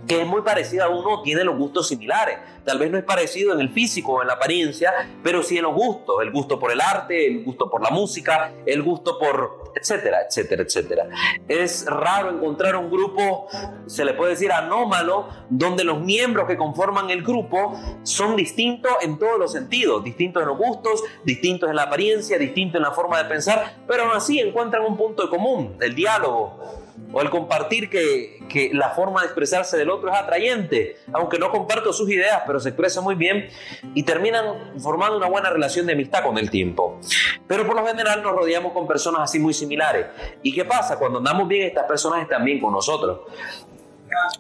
que 0.07 0.21
es 0.21 0.27
muy 0.27 0.43
parecida 0.43 0.85
a 0.85 0.89
uno, 0.89 1.23
tiene 1.23 1.45
los 1.45 1.57
gustos 1.57 1.89
similares. 1.89 2.39
Tal 2.65 2.79
vez 2.79 2.91
no 2.91 2.99
es 2.99 3.05
parecido 3.05 3.55
en 3.55 3.61
el 3.61 3.71
físico 3.71 4.13
o 4.13 4.23
en 4.23 4.29
la 4.29 4.35
apariencia, 4.35 4.93
pero 5.23 5.43
sí 5.43 5.57
en 5.57 5.65
los 5.65 5.75
gustos. 5.75 6.17
El 6.23 6.31
gusto 6.31 6.59
por 6.59 6.73
el 6.73 6.81
arte, 6.81 7.27
el 7.27 7.45
gusto 7.45 7.71
por 7.71 7.83
la 7.83 7.91
música, 7.91 8.53
el 8.67 8.83
gusto 8.83 9.19
por 9.19 9.62
etcétera, 9.75 10.23
etcétera, 10.29 10.63
etcétera. 10.63 11.09
Es 11.49 11.87
raro 11.87 12.31
encontrar 12.31 12.77
un 12.77 12.91
grupo, 12.91 13.49
se 13.87 14.05
le 14.05 14.15
puede 14.15 14.33
decir 14.33 14.53
anómalo, 14.53 15.29
donde 15.49 15.85
los 15.85 16.01
miembros 16.01 16.47
que 16.47 16.57
conforman 16.57 17.11
el 17.11 17.23
grupo 17.23 17.79
son 18.03 18.37
distintos 18.37 18.93
en 19.03 19.19
todos 19.19 19.39
los 19.39 19.53
sentidos, 19.53 20.05
distintos 20.05 20.43
en 20.43 20.49
los 20.49 20.59
gustos, 20.59 21.03
distintos 21.25 21.71
en 21.71 21.77
la 21.77 21.85
apariencia, 21.85 22.39
distintos 22.39 22.77
en 22.77 22.83
la 22.83 22.93
forma 22.93 23.19
de 23.23 23.29
pensar, 23.29 23.83
pero 23.87 24.05
aún 24.05 24.13
así 24.17 24.39
encuentran 24.41 24.85
un 24.85 24.97
punto 24.97 25.29
común, 25.29 25.77
el 25.81 25.95
diálogo 25.95 26.82
o 27.13 27.21
el 27.21 27.31
compartir 27.31 27.91
que, 27.91 28.41
que, 28.49 28.71
la 28.73 28.91
forma 28.91 29.21
de 29.21 29.27
expresarse 29.27 29.77
del 29.77 29.91
otro 29.91 30.11
es 30.11 30.17
atrayente, 30.17 30.97
aunque 31.13 31.39
no 31.39 31.51
comparto 31.51 31.93
sus 31.93 32.11
ideas, 32.11 32.43
pero 32.47 32.61
se 32.61 32.71
expresa 32.71 33.01
muy 33.01 33.15
bien 33.15 33.49
y 33.95 34.03
terminan 34.03 34.81
formando 34.81 35.17
una 35.17 35.29
buena 35.29 35.51
relación 35.51 35.87
de 35.87 35.93
amistad 35.93 36.23
con 36.23 36.39
el 36.39 36.51
tiempo. 36.51 36.99
Pero 37.47 37.67
por 37.67 37.77
lo 37.77 37.87
general 37.87 38.23
nos 38.23 38.33
rodeamos 38.33 38.73
con 38.73 38.87
personas 38.87 39.23
así 39.23 39.39
muy 39.39 39.55
similares. 39.55 40.07
¿Y 40.43 40.55
qué 40.55 40.65
pasa? 40.65 40.99
Cuando 40.99 41.19
andamos 41.19 41.49
bien, 41.49 41.67
estas 41.67 41.85
personas 41.85 42.23
están 42.23 42.45
bien 42.45 42.61
con 42.61 42.73
nosotros. 42.73 43.21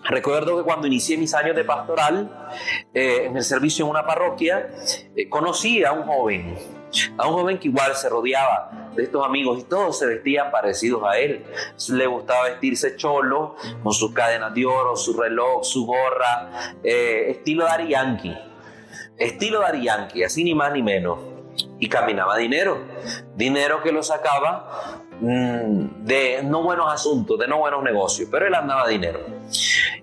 Recuerdo 0.05 0.59
que 0.59 0.65
cuando 0.65 0.87
inicié 0.87 1.17
mis 1.17 1.35
años 1.35 1.57
de 1.57 1.65
pastoral, 1.65 2.51
eh, 2.93 3.27
en 3.27 3.37
el 3.37 3.43
servicio 3.43 3.85
en 3.85 3.91
una 3.91 4.07
parroquia, 4.07 4.71
eh, 5.17 5.29
conocí 5.29 5.85
a 5.85 5.93
un 5.93 6.05
joven, 6.05 6.57
a 7.17 7.27
un 7.27 7.35
joven 7.35 7.59
que 7.59 7.69
igual 7.69 7.95
se 7.95 8.09
rodeaba 8.09 8.91
de 8.95 9.05
estos 9.05 9.25
amigos 9.25 9.61
y 9.61 9.65
todos 9.65 9.99
se 9.99 10.07
vestían 10.07 10.51
parecidos 10.51 11.03
a 11.05 11.19
él. 11.19 11.45
Le 11.91 12.07
gustaba 12.07 12.45
vestirse 12.45 12.97
cholo, 12.97 13.57
con 13.83 13.93
sus 13.93 14.13
cadenas 14.13 14.55
de 14.55 14.67
oro, 14.67 14.97
su 14.97 15.19
reloj, 15.19 15.65
su 15.65 15.87
gorra, 15.87 16.75
eh, 16.83 17.31
estilo 17.31 17.65
Dari 17.65 17.89
Yankee. 17.89 18.37
Estilo 19.17 19.61
Dari 19.61 19.85
Yankee, 19.85 20.25
así 20.25 20.45
ni 20.45 20.55
más 20.55 20.73
ni 20.73 20.83
menos. 20.83 21.19
Y 21.79 21.89
caminaba 21.89 22.37
dinero, 22.37 22.79
dinero 23.35 23.83
que 23.83 23.93
lo 23.93 24.03
sacaba 24.03 25.03
mm, 25.21 26.05
de 26.05 26.43
no 26.45 26.63
buenos 26.63 26.93
asuntos, 26.93 27.39
de 27.39 27.47
no 27.47 27.59
buenos 27.59 27.83
negocios, 27.83 28.29
pero 28.31 28.47
él 28.47 28.55
andaba 28.55 28.89
dinero. 28.89 29.21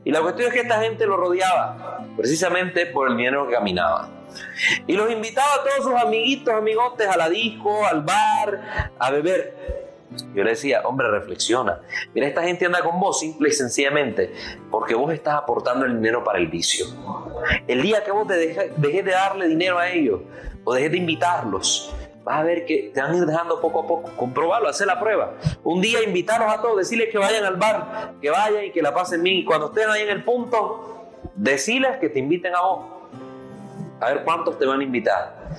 Y 0.03 0.11
la 0.11 0.21
cuestión 0.21 0.47
es 0.49 0.53
que 0.53 0.61
esta 0.61 0.81
gente 0.81 1.05
lo 1.05 1.17
rodeaba 1.17 2.05
precisamente 2.17 2.85
por 2.87 3.09
el 3.09 3.17
dinero 3.17 3.47
que 3.47 3.53
caminaba. 3.53 4.18
Y 4.87 4.93
los 4.93 5.11
invitaba 5.11 5.55
a 5.55 5.63
todos 5.63 5.91
sus 5.91 6.01
amiguitos, 6.01 6.53
amigotes, 6.53 7.07
a 7.07 7.17
la 7.17 7.29
disco, 7.29 7.85
al 7.85 8.01
bar, 8.01 8.91
a 8.97 9.11
beber. 9.11 9.79
Yo 10.33 10.43
le 10.43 10.51
decía, 10.51 10.81
hombre, 10.85 11.09
reflexiona. 11.09 11.81
Mira, 12.13 12.27
esta 12.27 12.41
gente 12.43 12.65
anda 12.65 12.81
con 12.81 12.99
vos 12.99 13.19
simple 13.19 13.49
y 13.49 13.51
sencillamente 13.51 14.33
porque 14.71 14.95
vos 14.95 15.13
estás 15.13 15.35
aportando 15.35 15.85
el 15.85 15.95
dinero 15.95 16.23
para 16.23 16.39
el 16.39 16.47
vicio. 16.47 16.87
El 17.67 17.81
día 17.81 18.03
que 18.03 18.11
vos 18.11 18.27
te 18.27 18.33
dejes, 18.35 18.71
de 18.81 19.03
darle 19.03 19.47
dinero 19.47 19.77
a 19.77 19.89
ellos 19.89 20.21
o 20.63 20.73
dejes 20.73 20.91
de 20.91 20.97
invitarlos, 20.97 21.93
vas 22.23 22.39
a 22.39 22.43
ver 22.43 22.65
que 22.65 22.91
te 22.93 23.01
van 23.01 23.11
a 23.11 23.17
ir 23.17 23.25
dejando 23.25 23.61
poco 23.61 23.81
a 23.81 23.87
poco. 23.87 24.11
Comprobarlo, 24.15 24.67
hacer 24.67 24.87
la 24.87 24.99
prueba. 24.99 25.35
Un 25.63 25.79
día 25.79 26.01
invitarlos 26.03 26.51
a 26.51 26.61
todos, 26.61 26.77
decirles 26.77 27.09
que 27.11 27.19
vayan 27.19 27.45
al 27.45 27.57
bar, 27.57 28.15
que 28.19 28.31
vayan 28.31 28.65
y 28.65 28.71
que 28.71 28.81
la 28.81 28.93
pasen 28.93 29.21
bien. 29.21 29.37
Y 29.37 29.45
cuando 29.45 29.67
estén 29.67 29.89
ahí 29.89 30.01
en 30.01 30.09
el 30.09 30.23
punto, 30.23 31.11
decirles 31.35 31.97
que 31.99 32.09
te 32.09 32.19
inviten 32.19 32.55
a 32.55 32.61
vos. 32.61 32.98
A 33.99 34.13
ver 34.13 34.23
cuántos 34.23 34.57
te 34.57 34.65
van 34.65 34.79
a 34.79 34.83
invitar 34.83 35.49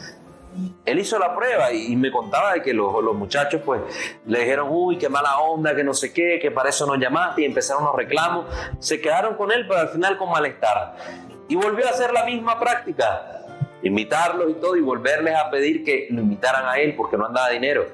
él 0.85 0.99
hizo 0.99 1.18
la 1.18 1.35
prueba 1.35 1.73
y, 1.73 1.94
me 1.97 2.11
contaba 2.11 2.54
de 2.54 2.62
que 2.62 2.73
los, 2.73 2.92
muchachos 3.14 3.62
pues 3.64 3.80
le 4.26 4.40
dijeron, 4.40 4.68
uy, 4.70 4.99
qué 4.99 5.09
mala 5.09 5.38
onda, 5.38 5.75
que 5.75 5.85
no 5.85 5.94
sé 5.94 6.12
qué, 6.12 6.38
que 6.40 6.50
para 6.50 6.70
eso 6.70 6.87
nos 6.87 6.99
llamaste 6.99 7.42
y 7.42 7.44
empezaron 7.44 7.85
los 7.85 7.94
reclamos. 7.94 8.47
Se 8.78 9.00
quedaron 9.00 9.37
con 9.37 9.52
él, 9.52 9.66
pero 9.68 9.80
al 9.80 9.88
final 9.88 10.16
con 10.16 10.30
malestar. 10.30 10.97
Y 11.49 11.56
volvió 11.56 11.87
a 11.87 11.90
hacer 11.90 12.12
la 12.12 12.25
misma 12.25 12.59
práctica, 12.59 13.44
invitarlos 13.82 14.50
y 14.50 14.54
todo 14.54 14.76
y 14.76 14.80
volverles 14.80 15.35
a 15.37 15.50
pedir 15.50 15.85
que 15.85 16.09
lo 16.11 16.20
invitaran 16.20 16.66
a 16.66 16.78
él 16.78 16.94
porque 16.97 17.16
no 17.16 17.26
andaba 17.26 17.50
dinero. 17.50 17.87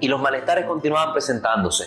Y 0.00 0.08
los 0.08 0.20
malestares 0.20 0.66
continuaban 0.66 1.12
presentándose. 1.12 1.86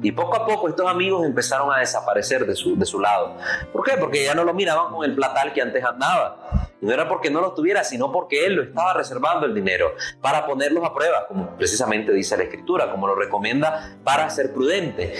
Y 0.00 0.12
poco 0.12 0.36
a 0.36 0.46
poco 0.46 0.68
estos 0.68 0.86
amigos 0.86 1.26
empezaron 1.26 1.72
a 1.72 1.78
desaparecer 1.78 2.46
de 2.46 2.54
su, 2.54 2.76
de 2.76 2.86
su 2.86 3.00
lado. 3.00 3.36
¿Por 3.72 3.84
qué? 3.84 3.96
Porque 3.98 4.24
ya 4.24 4.34
no 4.34 4.44
lo 4.44 4.54
miraban 4.54 4.92
con 4.92 5.04
el 5.04 5.14
platal 5.14 5.52
que 5.52 5.60
antes 5.60 5.84
andaba. 5.84 6.67
No 6.80 6.92
era 6.92 7.08
porque 7.08 7.30
no 7.30 7.40
los 7.40 7.54
tuviera, 7.54 7.82
sino 7.82 8.12
porque 8.12 8.46
él 8.46 8.54
lo 8.54 8.62
estaba 8.62 8.94
reservando 8.94 9.46
el 9.46 9.54
dinero 9.54 9.94
para 10.20 10.46
ponerlos 10.46 10.84
a 10.84 10.94
prueba, 10.94 11.26
como 11.26 11.56
precisamente 11.56 12.12
dice 12.12 12.36
la 12.36 12.44
escritura, 12.44 12.90
como 12.90 13.08
lo 13.08 13.16
recomienda 13.16 13.98
para 14.04 14.30
ser 14.30 14.52
prudente. 14.52 15.14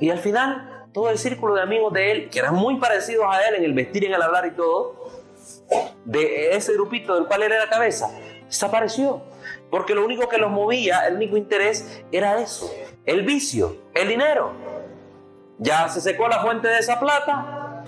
Y 0.00 0.08
al 0.10 0.18
final, 0.18 0.86
todo 0.92 1.10
el 1.10 1.18
círculo 1.18 1.54
de 1.54 1.62
amigos 1.62 1.92
de 1.92 2.12
él, 2.12 2.30
que 2.30 2.38
eran 2.38 2.54
muy 2.54 2.78
parecidos 2.78 3.26
a 3.28 3.46
él 3.46 3.56
en 3.56 3.64
el 3.64 3.74
vestir, 3.74 4.06
en 4.06 4.14
el 4.14 4.22
hablar 4.22 4.46
y 4.46 4.52
todo, 4.52 5.10
de 6.04 6.56
ese 6.56 6.72
grupito 6.72 7.14
del 7.14 7.26
cual 7.26 7.42
él 7.42 7.52
era 7.52 7.68
cabeza, 7.68 8.10
desapareció. 8.46 9.22
Porque 9.70 9.94
lo 9.94 10.04
único 10.04 10.28
que 10.28 10.38
los 10.38 10.50
movía, 10.50 11.06
el 11.06 11.16
único 11.16 11.36
interés 11.36 12.04
era 12.10 12.40
eso, 12.40 12.72
el 13.04 13.22
vicio, 13.22 13.76
el 13.94 14.08
dinero. 14.08 14.52
Ya 15.58 15.88
se 15.88 16.00
secó 16.00 16.28
la 16.28 16.40
fuente 16.40 16.68
de 16.68 16.78
esa 16.78 16.98
plata, 16.98 17.84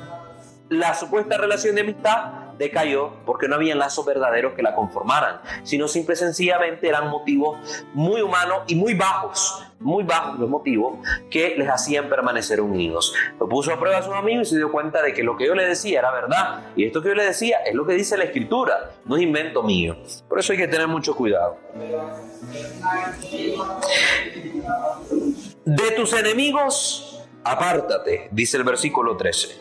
la 0.69 0.95
supuesta 0.95 1.39
relación 1.39 1.75
de 1.75 1.83
amistad 1.83 2.48
decayó 2.59 3.13
porque 3.25 3.49
no 3.49 3.55
había 3.55 3.75
lazos 3.75 4.05
verdaderos 4.05 4.55
que 4.55 4.63
la 4.63 4.75
conformaran, 4.75 5.41
sino 5.63 5.89
simple 5.89 6.15
y 6.15 6.17
sencillamente 6.17 6.89
eran 6.89 7.09
motivos 7.09 7.59
muy 7.95 8.21
humanos 8.21 8.63
y 8.67 8.75
muy 8.75 8.95
bajos, 8.95 9.65
muy 9.81 10.05
bajos 10.05 10.39
los 10.39 10.49
motivos 10.49 10.99
que 11.31 11.55
les 11.57 11.69
hacían 11.69 12.09
permanecer 12.09 12.61
unidos. 12.61 13.15
Lo 13.39 13.49
puso 13.49 13.73
a 13.73 13.79
prueba 13.79 13.99
a 13.99 14.03
sus 14.03 14.15
amigos 14.15 14.49
y 14.49 14.51
se 14.51 14.57
dio 14.57 14.73
cuenta 14.73 15.03
de 15.03 15.15
que 15.15 15.23
lo 15.23 15.37
que 15.37 15.47
yo 15.47 15.55
le 15.55 15.65
decía 15.65 16.01
era 16.01 16.11
verdad 16.11 16.65
y 16.77 16.85
esto 16.85 17.01
que 17.03 17.09
yo 17.09 17.15
le 17.15 17.25
decía 17.25 17.59
es 17.65 17.75
lo 17.75 17.87
que 17.87 17.95
dice 17.95 18.17
la 18.17 18.25
escritura, 18.25 18.91
no 19.05 19.17
es 19.17 19.23
invento 19.23 19.63
mío. 19.63 19.97
Por 20.29 20.39
eso 20.39 20.53
hay 20.53 20.59
que 20.59 20.69
tener 20.69 20.89
mucho 20.89 21.15
cuidado. 21.15 21.57
De 25.65 25.91
tus 25.93 26.13
enemigos, 26.15 27.25
apártate, 27.45 28.29
dice 28.31 28.57
el 28.57 28.65
versículo 28.65 29.17
13. 29.17 29.61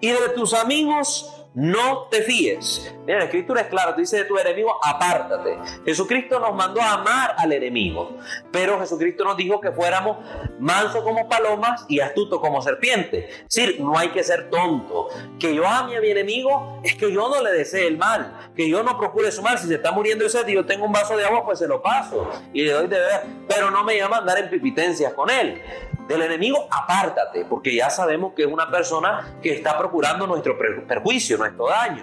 Y 0.00 0.08
de 0.08 0.28
tus 0.34 0.54
amigos, 0.54 1.37
no 1.58 2.06
te 2.08 2.22
fíes. 2.22 2.94
Mira, 3.04 3.18
la 3.18 3.24
escritura 3.24 3.62
es 3.62 3.66
clara, 3.66 3.92
te 3.92 4.02
dice 4.02 4.18
de 4.18 4.24
tu 4.26 4.38
enemigo, 4.38 4.78
apártate. 4.80 5.58
Jesucristo 5.84 6.38
nos 6.38 6.54
mandó 6.54 6.80
a 6.80 6.92
amar 6.92 7.34
al 7.36 7.52
enemigo, 7.52 8.16
pero 8.52 8.78
Jesucristo 8.78 9.24
nos 9.24 9.36
dijo 9.36 9.60
que 9.60 9.72
fuéramos 9.72 10.18
mansos 10.60 11.02
como 11.02 11.28
palomas 11.28 11.84
y 11.88 11.98
astutos 11.98 12.38
como 12.38 12.62
serpientes. 12.62 13.24
Es 13.28 13.54
decir, 13.56 13.80
no 13.80 13.98
hay 13.98 14.10
que 14.10 14.22
ser 14.22 14.50
tonto. 14.50 15.08
Que 15.40 15.52
yo 15.52 15.66
ame 15.66 15.96
a 15.96 16.00
mi 16.00 16.10
enemigo 16.10 16.80
es 16.84 16.94
que 16.94 17.12
yo 17.12 17.28
no 17.28 17.42
le 17.42 17.50
desee 17.50 17.88
el 17.88 17.98
mal, 17.98 18.52
que 18.54 18.68
yo 18.68 18.84
no 18.84 18.96
procure 18.96 19.32
su 19.32 19.42
mal. 19.42 19.58
Si 19.58 19.66
se 19.66 19.74
está 19.74 19.90
muriendo 19.90 20.26
ese 20.26 20.38
y 20.46 20.54
yo 20.54 20.64
tengo 20.64 20.84
un 20.84 20.92
vaso 20.92 21.16
de 21.16 21.24
agua, 21.24 21.44
pues 21.44 21.58
se 21.58 21.66
lo 21.66 21.82
paso 21.82 22.30
y 22.52 22.62
le 22.62 22.70
doy 22.70 22.86
de 22.86 23.00
beber, 23.00 23.22
pero 23.48 23.72
no 23.72 23.82
me 23.82 23.96
llama 23.96 24.18
a 24.18 24.20
andar 24.20 24.38
en 24.38 24.48
pipitencias 24.48 25.12
con 25.12 25.28
él. 25.28 25.60
Del 26.08 26.22
enemigo, 26.22 26.66
apártate, 26.70 27.44
porque 27.44 27.74
ya 27.74 27.90
sabemos 27.90 28.32
que 28.34 28.42
es 28.42 28.48
una 28.48 28.70
persona 28.70 29.38
que 29.42 29.52
está 29.52 29.76
procurando 29.76 30.26
nuestro 30.26 30.56
perjuicio, 30.56 31.36
nuestro 31.36 31.68
daño. 31.68 32.02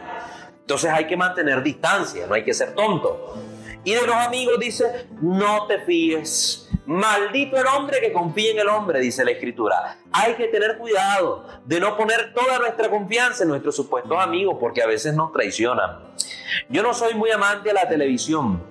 Entonces 0.60 0.91
hay 0.91 1.08
que 1.08 1.18
mantener 1.18 1.63
distancia, 1.63 2.28
no 2.28 2.36
hay 2.36 2.44
que 2.44 2.54
ser 2.54 2.74
tonto. 2.76 3.36
Y 3.84 3.94
de 3.94 4.06
los 4.06 4.15
amigos 4.15 4.60
dice, 4.60 5.08
no 5.22 5.68
te 5.68 5.80
fíes. 5.80 6.70
Maldito 6.88 7.58
el 7.58 7.65
hombre 7.65 8.00
que 8.00 8.13
confía 8.13 8.52
en 8.52 8.60
el 8.60 8.68
hombre, 8.68 9.00
dice 9.00 9.26
la 9.26 9.32
escritura. 9.32 9.98
Hay 10.12 10.36
que 10.36 10.48
tener 10.48 10.78
cuidado 10.78 11.46
de 11.65 11.80
no 11.80 11.98
poner 11.98 12.34
toda 12.34 12.60
nuestra 12.60 12.89
confianza 12.89 13.44
en 13.44 13.50
nuestros 13.50 13.76
supuestos 13.76 14.18
amigos 14.20 14.58
porque 14.60 14.84
a 14.84 14.88
veces 14.88 15.15
nos 15.15 15.32
traicionan. 15.32 16.13
Yo 16.70 16.84
no 16.84 16.94
soy 16.94 17.15
muy 17.15 17.32
amante 17.32 17.70
de 17.70 17.74
la 17.74 17.88
televisión, 17.88 18.63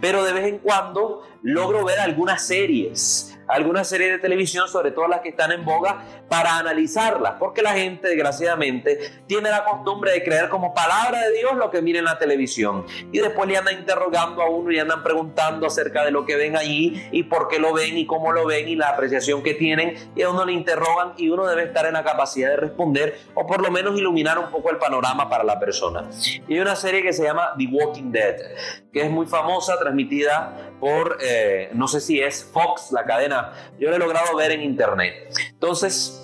pero 0.00 0.22
de 0.24 0.32
vez 0.32 0.46
en 0.46 0.58
cuando 0.58 1.22
logro 1.42 1.84
ver 1.84 2.00
algunas 2.00 2.46
series 2.46 3.31
algunas 3.52 3.88
series 3.88 4.12
de 4.12 4.18
televisión, 4.18 4.68
sobre 4.68 4.90
todo 4.90 5.08
las 5.08 5.20
que 5.20 5.30
están 5.30 5.52
en 5.52 5.64
boga, 5.64 6.04
para 6.28 6.56
analizarlas, 6.56 7.34
porque 7.38 7.62
la 7.62 7.72
gente, 7.72 8.08
desgraciadamente, 8.08 8.98
tiene 9.26 9.50
la 9.50 9.64
costumbre 9.64 10.12
de 10.12 10.24
creer 10.24 10.48
como 10.48 10.74
palabra 10.74 11.20
de 11.20 11.32
Dios 11.32 11.54
lo 11.56 11.70
que 11.70 11.82
mira 11.82 11.98
en 11.98 12.06
la 12.06 12.18
televisión. 12.18 12.86
Y 13.12 13.18
después 13.18 13.48
le 13.48 13.56
andan 13.56 13.78
interrogando 13.78 14.42
a 14.42 14.48
uno 14.48 14.72
y 14.72 14.78
andan 14.78 15.02
preguntando 15.02 15.66
acerca 15.66 16.04
de 16.04 16.10
lo 16.10 16.24
que 16.24 16.36
ven 16.36 16.56
allí 16.56 17.02
y 17.12 17.24
por 17.24 17.48
qué 17.48 17.58
lo 17.58 17.72
ven 17.72 17.98
y 17.98 18.06
cómo 18.06 18.32
lo 18.32 18.46
ven 18.46 18.68
y 18.68 18.76
la 18.76 18.88
apreciación 18.88 19.42
que 19.42 19.54
tienen. 19.54 19.94
Y 20.16 20.22
a 20.22 20.30
uno 20.30 20.44
le 20.44 20.52
interrogan 20.52 21.12
y 21.16 21.28
uno 21.28 21.46
debe 21.46 21.64
estar 21.64 21.86
en 21.86 21.94
la 21.94 22.04
capacidad 22.04 22.50
de 22.50 22.56
responder 22.56 23.18
o 23.34 23.46
por 23.46 23.60
lo 23.62 23.70
menos 23.70 23.98
iluminar 23.98 24.38
un 24.38 24.50
poco 24.50 24.70
el 24.70 24.78
panorama 24.78 25.28
para 25.28 25.44
la 25.44 25.58
persona. 25.58 26.08
Y 26.48 26.54
hay 26.54 26.60
una 26.60 26.76
serie 26.76 27.02
que 27.02 27.12
se 27.12 27.24
llama 27.24 27.52
The 27.58 27.66
Walking 27.70 28.10
Dead, 28.10 28.36
que 28.92 29.02
es 29.02 29.10
muy 29.10 29.26
famosa, 29.26 29.78
transmitida 29.78 30.72
por, 30.80 31.18
eh, 31.22 31.70
no 31.74 31.88
sé 31.88 32.00
si 32.00 32.20
es 32.20 32.44
Fox, 32.52 32.92
la 32.92 33.04
cadena, 33.04 33.41
yo 33.78 33.90
lo 33.90 33.96
he 33.96 33.98
logrado 33.98 34.36
ver 34.36 34.52
en 34.52 34.62
internet. 34.62 35.14
Entonces, 35.50 36.22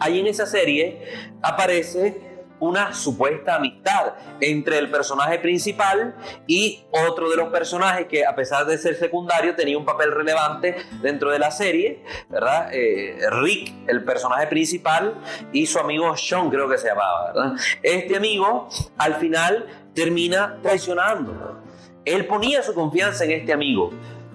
ahí 0.00 0.20
en 0.20 0.26
esa 0.26 0.46
serie 0.46 1.02
aparece 1.42 2.30
una 2.60 2.92
supuesta 2.92 3.56
amistad 3.56 4.12
entre 4.40 4.78
el 4.78 4.90
personaje 4.90 5.38
principal 5.38 6.14
y 6.46 6.84
otro 6.90 7.30
de 7.30 7.36
los 7.36 7.48
personajes 7.48 8.06
que 8.06 8.26
a 8.26 8.34
pesar 8.34 8.66
de 8.66 8.76
ser 8.76 8.96
secundario 8.96 9.54
tenía 9.54 9.78
un 9.78 9.86
papel 9.86 10.12
relevante 10.12 10.76
dentro 11.00 11.30
de 11.30 11.38
la 11.38 11.50
serie, 11.50 12.04
¿verdad? 12.28 12.68
Eh, 12.72 13.18
Rick, 13.30 13.72
el 13.88 14.04
personaje 14.04 14.46
principal, 14.46 15.14
y 15.52 15.66
su 15.66 15.78
amigo 15.78 16.14
Sean 16.18 16.50
creo 16.50 16.68
que 16.68 16.76
se 16.76 16.88
llamaba, 16.88 17.32
¿verdad? 17.32 17.52
Este 17.82 18.16
amigo 18.16 18.68
al 18.98 19.14
final 19.14 19.66
termina 19.94 20.58
traicionando 20.62 21.60
él 22.04 22.26
ponía 22.26 22.62
su 22.62 22.74
confianza 22.74 23.24
en 23.24 23.32
este 23.32 23.52
amigo 23.52 23.90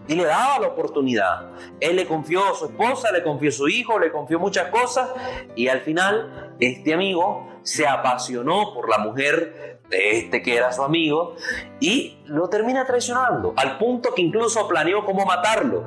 y 0.08 0.16
le 0.16 0.26
daba 0.26 0.60
la 0.60 0.68
oportunidad. 0.68 1.52
Él 1.80 1.96
le 1.96 2.06
confió 2.06 2.46
a 2.46 2.56
su 2.56 2.66
esposa, 2.66 3.12
le 3.12 3.24
confió 3.24 3.50
a 3.50 3.54
su 3.54 3.68
hijo, 3.68 4.00
le 4.00 4.12
confió 4.12 4.40
muchas 4.40 4.70
cosas 4.70 5.10
y 5.56 5.68
al 5.68 5.82
final 5.82 6.56
este 6.60 6.94
amigo 6.94 7.48
se 7.64 7.88
apasionó 7.88 8.74
por 8.74 8.90
la 8.90 9.00
mujer 9.00 9.80
de 9.90 10.20
este 10.20 10.42
que 10.42 10.56
era 10.56 10.72
su 10.72 10.84
amigo 10.84 11.36
y 11.80 12.18
lo 12.26 12.50
termina 12.50 12.86
traicionando 12.86 13.54
al 13.56 13.78
punto 13.78 14.14
que 14.14 14.22
incluso 14.22 14.68
planeó 14.68 15.06
cómo 15.06 15.26
matarlo. 15.26 15.84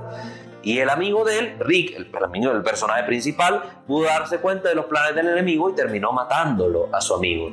Y 0.60 0.80
el 0.80 0.90
amigo 0.90 1.24
de 1.24 1.38
él, 1.38 1.56
Rick, 1.60 1.96
el, 1.96 2.10
amigo 2.22 2.52
del 2.52 2.62
personaje 2.62 3.04
principal, 3.04 3.62
pudo 3.86 4.06
darse 4.06 4.38
cuenta 4.40 4.68
de 4.68 4.74
los 4.74 4.86
planes 4.86 5.14
del 5.14 5.28
enemigo 5.28 5.70
y 5.70 5.74
terminó 5.74 6.12
matándolo 6.12 6.88
a 6.92 7.00
su 7.00 7.14
amigo. 7.14 7.52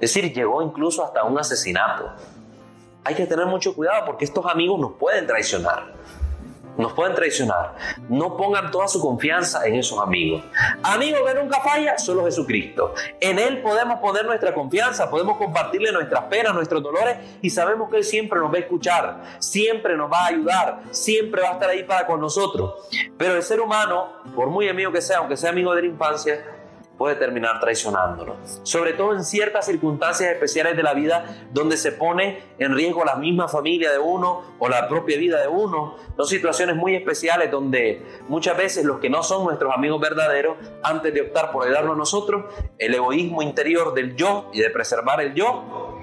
Es 0.00 0.14
decir, 0.14 0.32
llegó 0.32 0.62
incluso 0.62 1.04
hasta 1.04 1.24
un 1.24 1.38
asesinato 1.38 2.12
hay 3.04 3.14
que 3.14 3.26
tener 3.26 3.46
mucho 3.46 3.74
cuidado 3.74 4.06
porque 4.06 4.24
estos 4.24 4.44
amigos 4.46 4.80
nos 4.80 4.92
pueden 4.94 5.26
traicionar. 5.26 5.92
Nos 6.76 6.92
pueden 6.92 7.14
traicionar. 7.14 7.76
No 8.08 8.36
pongan 8.36 8.70
toda 8.70 8.88
su 8.88 9.00
confianza 9.00 9.64
en 9.64 9.76
esos 9.76 9.98
amigos. 10.00 10.42
Amigos 10.82 11.20
que 11.24 11.40
nunca 11.40 11.60
falla, 11.60 11.98
solo 11.98 12.24
Jesucristo. 12.24 12.94
En 13.20 13.38
Él 13.38 13.62
podemos 13.62 14.00
poner 14.00 14.24
nuestra 14.24 14.52
confianza, 14.52 15.08
podemos 15.08 15.36
compartirle 15.36 15.92
nuestras 15.92 16.24
penas, 16.24 16.52
nuestros 16.52 16.82
dolores 16.82 17.16
y 17.42 17.50
sabemos 17.50 17.88
que 17.90 17.98
Él 17.98 18.04
siempre 18.04 18.40
nos 18.40 18.52
va 18.52 18.56
a 18.56 18.60
escuchar, 18.60 19.22
siempre 19.38 19.96
nos 19.96 20.10
va 20.10 20.24
a 20.24 20.26
ayudar, 20.26 20.82
siempre 20.90 21.42
va 21.42 21.50
a 21.50 21.52
estar 21.52 21.70
ahí 21.70 21.84
para 21.84 22.06
con 22.06 22.20
nosotros. 22.20 22.88
Pero 23.16 23.36
el 23.36 23.42
ser 23.42 23.60
humano, 23.60 24.08
por 24.34 24.48
muy 24.48 24.68
amigo 24.68 24.90
que 24.90 25.00
sea, 25.00 25.18
aunque 25.18 25.36
sea 25.36 25.50
amigo 25.50 25.74
de 25.76 25.82
la 25.82 25.88
infancia, 25.88 26.44
puede 26.96 27.16
terminar 27.16 27.60
traicionándolo. 27.60 28.36
Sobre 28.62 28.92
todo 28.92 29.14
en 29.14 29.24
ciertas 29.24 29.66
circunstancias 29.66 30.30
especiales 30.30 30.76
de 30.76 30.82
la 30.82 30.94
vida 30.94 31.48
donde 31.52 31.76
se 31.76 31.92
pone 31.92 32.42
en 32.58 32.74
riesgo 32.74 33.04
la 33.04 33.16
misma 33.16 33.48
familia 33.48 33.90
de 33.90 33.98
uno 33.98 34.42
o 34.58 34.68
la 34.68 34.88
propia 34.88 35.18
vida 35.18 35.40
de 35.40 35.48
uno. 35.48 35.96
Son 36.16 36.26
situaciones 36.26 36.76
muy 36.76 36.94
especiales 36.94 37.50
donde 37.50 38.04
muchas 38.28 38.56
veces 38.56 38.84
los 38.84 39.00
que 39.00 39.10
no 39.10 39.22
son 39.22 39.44
nuestros 39.44 39.74
amigos 39.74 40.00
verdaderos, 40.00 40.56
antes 40.82 41.12
de 41.12 41.22
optar 41.22 41.50
por 41.52 41.64
ayudarnos 41.64 41.94
a 41.94 41.98
nosotros, 41.98 42.44
el 42.78 42.94
egoísmo 42.94 43.42
interior 43.42 43.94
del 43.94 44.14
yo 44.16 44.50
y 44.52 44.60
de 44.60 44.70
preservar 44.70 45.20
el 45.20 45.34
yo, 45.34 46.00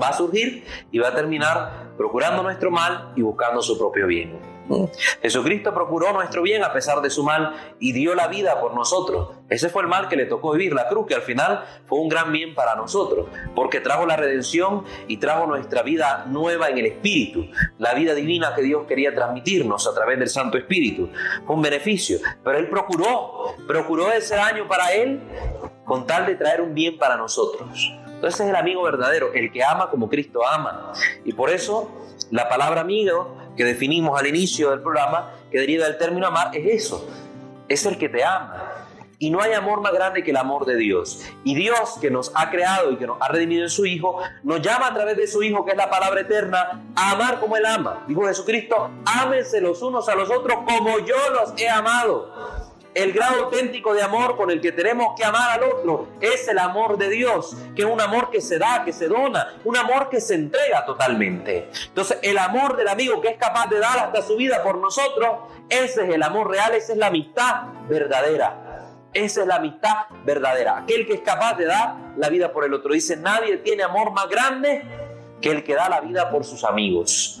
va 0.00 0.08
a 0.08 0.12
surgir 0.12 0.64
y 0.90 0.98
va 0.98 1.08
a 1.08 1.14
terminar 1.14 1.90
procurando 1.96 2.42
nuestro 2.42 2.70
mal 2.70 3.12
y 3.16 3.22
buscando 3.22 3.62
su 3.62 3.78
propio 3.78 4.06
bien. 4.06 4.49
Jesucristo 5.22 5.74
procuró 5.74 6.12
nuestro 6.12 6.42
bien 6.42 6.62
a 6.64 6.72
pesar 6.72 7.00
de 7.00 7.10
su 7.10 7.22
mal 7.24 7.74
y 7.78 7.92
dio 7.92 8.14
la 8.14 8.28
vida 8.28 8.60
por 8.60 8.74
nosotros. 8.74 9.36
Ese 9.48 9.68
fue 9.68 9.82
el 9.82 9.88
mal 9.88 10.08
que 10.08 10.16
le 10.16 10.26
tocó 10.26 10.52
vivir, 10.52 10.72
la 10.74 10.88
cruz, 10.88 11.06
que 11.06 11.14
al 11.14 11.22
final 11.22 11.64
fue 11.86 11.98
un 11.98 12.08
gran 12.08 12.32
bien 12.32 12.54
para 12.54 12.74
nosotros, 12.76 13.28
porque 13.54 13.80
trajo 13.80 14.06
la 14.06 14.16
redención 14.16 14.84
y 15.08 15.16
trajo 15.16 15.46
nuestra 15.46 15.82
vida 15.82 16.24
nueva 16.28 16.68
en 16.68 16.78
el 16.78 16.86
Espíritu, 16.86 17.46
la 17.78 17.94
vida 17.94 18.14
divina 18.14 18.54
que 18.54 18.62
Dios 18.62 18.86
quería 18.86 19.14
transmitirnos 19.14 19.86
a 19.86 19.94
través 19.94 20.18
del 20.18 20.28
Santo 20.28 20.58
Espíritu. 20.58 21.10
Fue 21.46 21.56
un 21.56 21.62
beneficio, 21.62 22.18
pero 22.44 22.58
Él 22.58 22.68
procuró, 22.68 23.56
procuró 23.66 24.12
ese 24.12 24.36
año 24.36 24.68
para 24.68 24.92
Él 24.92 25.20
con 25.84 26.06
tal 26.06 26.26
de 26.26 26.36
traer 26.36 26.60
un 26.60 26.74
bien 26.74 26.98
para 26.98 27.16
nosotros. 27.16 27.92
Entonces 28.06 28.40
es 28.40 28.48
el 28.48 28.56
amigo 28.56 28.82
verdadero, 28.82 29.32
el 29.32 29.50
que 29.50 29.64
ama 29.64 29.88
como 29.88 30.08
Cristo 30.08 30.46
ama. 30.46 30.92
Y 31.24 31.32
por 31.32 31.48
eso 31.48 31.90
la 32.30 32.48
palabra 32.48 32.82
amigo 32.82 33.39
que 33.60 33.66
definimos 33.66 34.18
al 34.18 34.26
inicio 34.26 34.70
del 34.70 34.80
programa, 34.80 35.34
que 35.50 35.58
deriva 35.58 35.84
del 35.84 35.98
término 35.98 36.26
amar, 36.26 36.48
es 36.56 36.82
eso, 36.82 37.06
es 37.68 37.84
el 37.84 37.98
que 37.98 38.08
te 38.08 38.24
ama. 38.24 38.86
Y 39.18 39.28
no 39.28 39.42
hay 39.42 39.52
amor 39.52 39.82
más 39.82 39.92
grande 39.92 40.24
que 40.24 40.30
el 40.30 40.38
amor 40.38 40.64
de 40.64 40.76
Dios. 40.76 41.20
Y 41.44 41.54
Dios 41.54 41.98
que 42.00 42.10
nos 42.10 42.32
ha 42.34 42.48
creado 42.50 42.90
y 42.90 42.96
que 42.96 43.06
nos 43.06 43.20
ha 43.20 43.28
redimido 43.28 43.64
en 43.64 43.68
su 43.68 43.84
Hijo, 43.84 44.18
nos 44.44 44.62
llama 44.62 44.86
a 44.86 44.94
través 44.94 45.18
de 45.18 45.26
su 45.26 45.42
Hijo, 45.42 45.62
que 45.66 45.72
es 45.72 45.76
la 45.76 45.90
palabra 45.90 46.22
eterna, 46.22 46.86
a 46.96 47.10
amar 47.10 47.38
como 47.38 47.54
Él 47.54 47.66
ama. 47.66 48.02
Dijo 48.08 48.26
Jesucristo, 48.26 48.92
ámense 49.04 49.60
los 49.60 49.82
unos 49.82 50.08
a 50.08 50.14
los 50.14 50.30
otros 50.30 50.60
como 50.66 50.98
yo 51.00 51.16
los 51.34 51.52
he 51.60 51.68
amado. 51.68 52.32
El 52.92 53.12
grado 53.12 53.44
auténtico 53.44 53.94
de 53.94 54.02
amor 54.02 54.36
con 54.36 54.50
el 54.50 54.60
que 54.60 54.72
tenemos 54.72 55.14
que 55.16 55.24
amar 55.24 55.52
al 55.52 55.62
otro 55.62 56.08
es 56.20 56.48
el 56.48 56.58
amor 56.58 56.98
de 56.98 57.08
Dios, 57.08 57.56
que 57.76 57.82
es 57.82 57.88
un 57.88 58.00
amor 58.00 58.30
que 58.30 58.40
se 58.40 58.58
da, 58.58 58.84
que 58.84 58.92
se 58.92 59.06
dona, 59.06 59.54
un 59.64 59.76
amor 59.76 60.08
que 60.08 60.20
se 60.20 60.34
entrega 60.34 60.84
totalmente. 60.84 61.68
Entonces, 61.86 62.18
el 62.22 62.36
amor 62.36 62.76
del 62.76 62.88
amigo 62.88 63.20
que 63.20 63.28
es 63.28 63.36
capaz 63.36 63.68
de 63.68 63.78
dar 63.78 63.96
hasta 63.96 64.22
su 64.22 64.36
vida 64.36 64.60
por 64.64 64.78
nosotros, 64.78 65.30
ese 65.68 66.04
es 66.04 66.14
el 66.14 66.22
amor 66.22 66.50
real, 66.50 66.74
esa 66.74 66.92
es 66.92 66.98
la 66.98 67.06
amistad 67.06 67.62
verdadera. 67.88 68.66
Esa 69.12 69.42
es 69.42 69.46
la 69.46 69.56
amistad 69.56 70.06
verdadera. 70.24 70.78
Aquel 70.78 71.06
que 71.06 71.14
es 71.14 71.20
capaz 71.20 71.54
de 71.54 71.66
dar 71.66 71.94
la 72.16 72.28
vida 72.28 72.52
por 72.52 72.64
el 72.64 72.74
otro. 72.74 72.92
Dice, 72.92 73.16
nadie 73.16 73.58
tiene 73.58 73.84
amor 73.84 74.12
más 74.12 74.28
grande 74.28 74.82
que 75.40 75.50
el 75.50 75.62
que 75.62 75.74
da 75.74 75.88
la 75.88 76.00
vida 76.00 76.30
por 76.30 76.44
sus 76.44 76.64
amigos 76.64 77.39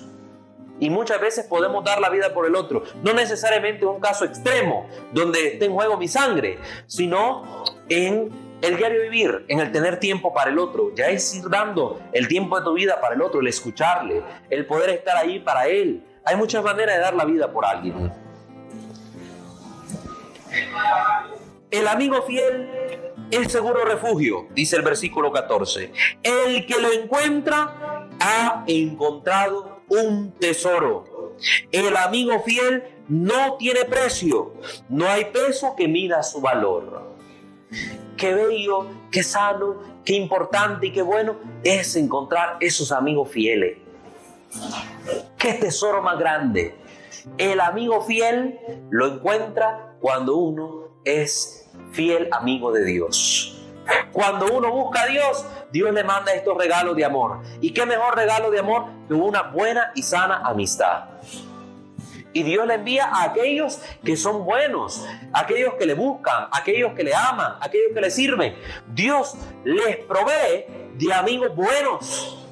y 0.80 0.90
muchas 0.90 1.20
veces 1.20 1.46
podemos 1.46 1.84
dar 1.84 2.00
la 2.00 2.08
vida 2.08 2.34
por 2.34 2.46
el 2.46 2.56
otro. 2.56 2.82
No 3.04 3.12
necesariamente 3.12 3.86
un 3.86 4.00
caso 4.00 4.24
extremo 4.24 4.88
donde 5.12 5.52
esté 5.52 5.66
en 5.66 5.74
juego 5.74 5.96
mi 5.96 6.08
sangre, 6.08 6.58
sino 6.86 7.64
en 7.88 8.50
el 8.62 8.76
diario 8.76 9.02
vivir, 9.02 9.44
en 9.48 9.60
el 9.60 9.70
tener 9.72 10.00
tiempo 10.00 10.34
para 10.34 10.50
el 10.50 10.58
otro. 10.58 10.92
Ya 10.94 11.06
es 11.08 11.34
ir 11.34 11.48
dando 11.48 12.00
el 12.12 12.26
tiempo 12.28 12.58
de 12.58 12.64
tu 12.64 12.74
vida 12.74 13.00
para 13.00 13.14
el 13.14 13.22
otro, 13.22 13.40
el 13.40 13.46
escucharle, 13.46 14.22
el 14.48 14.66
poder 14.66 14.90
estar 14.90 15.16
ahí 15.16 15.38
para 15.38 15.66
él. 15.66 16.04
Hay 16.24 16.36
muchas 16.36 16.64
maneras 16.64 16.96
de 16.96 17.02
dar 17.02 17.14
la 17.14 17.24
vida 17.24 17.52
por 17.52 17.64
alguien. 17.64 18.12
El 21.70 21.86
amigo 21.86 22.22
fiel 22.22 22.68
es 23.30 23.52
seguro 23.52 23.84
refugio, 23.84 24.48
dice 24.50 24.76
el 24.76 24.82
versículo 24.82 25.30
14. 25.30 25.92
El 26.22 26.66
que 26.66 26.80
lo 26.80 26.92
encuentra 26.92 28.08
ha 28.18 28.64
encontrado 28.66 29.69
un 29.90 30.32
tesoro. 30.32 31.36
El 31.70 31.96
amigo 31.96 32.40
fiel 32.40 32.84
no 33.08 33.56
tiene 33.56 33.84
precio, 33.84 34.54
no 34.88 35.06
hay 35.06 35.26
peso 35.26 35.74
que 35.76 35.88
mida 35.88 36.22
su 36.22 36.40
valor. 36.40 37.10
Qué 38.16 38.34
bello, 38.34 38.86
qué 39.10 39.22
sano, 39.22 39.76
qué 40.04 40.14
importante 40.14 40.88
y 40.88 40.92
qué 40.92 41.02
bueno 41.02 41.36
es 41.64 41.96
encontrar 41.96 42.56
esos 42.60 42.92
amigos 42.92 43.30
fieles. 43.30 43.78
Qué 45.38 45.54
tesoro 45.54 46.02
más 46.02 46.18
grande. 46.18 46.74
El 47.38 47.60
amigo 47.60 48.02
fiel 48.02 48.58
lo 48.90 49.14
encuentra 49.14 49.96
cuando 50.00 50.36
uno 50.36 50.88
es 51.04 51.68
fiel 51.92 52.28
amigo 52.32 52.72
de 52.72 52.84
Dios. 52.84 53.59
Cuando 54.12 54.46
uno 54.46 54.72
busca 54.72 55.02
a 55.02 55.06
Dios, 55.06 55.44
Dios 55.70 55.92
le 55.92 56.04
manda 56.04 56.32
estos 56.32 56.56
regalos 56.56 56.96
de 56.96 57.04
amor. 57.04 57.40
¿Y 57.60 57.72
qué 57.72 57.86
mejor 57.86 58.16
regalo 58.16 58.50
de 58.50 58.58
amor 58.58 58.86
que 59.08 59.14
una 59.14 59.42
buena 59.42 59.92
y 59.94 60.02
sana 60.02 60.42
amistad? 60.44 61.04
Y 62.32 62.44
Dios 62.44 62.66
le 62.66 62.74
envía 62.74 63.06
a 63.06 63.24
aquellos 63.24 63.80
que 64.04 64.16
son 64.16 64.44
buenos, 64.44 65.04
aquellos 65.32 65.74
que 65.74 65.86
le 65.86 65.94
buscan, 65.94 66.46
aquellos 66.52 66.92
que 66.94 67.02
le 67.02 67.14
aman, 67.14 67.54
aquellos 67.60 67.92
que 67.92 68.00
le 68.00 68.10
sirven. 68.10 68.56
Dios 68.86 69.34
les 69.64 69.96
provee 69.96 70.66
de 70.94 71.12
amigos 71.12 71.54
buenos 71.56 72.46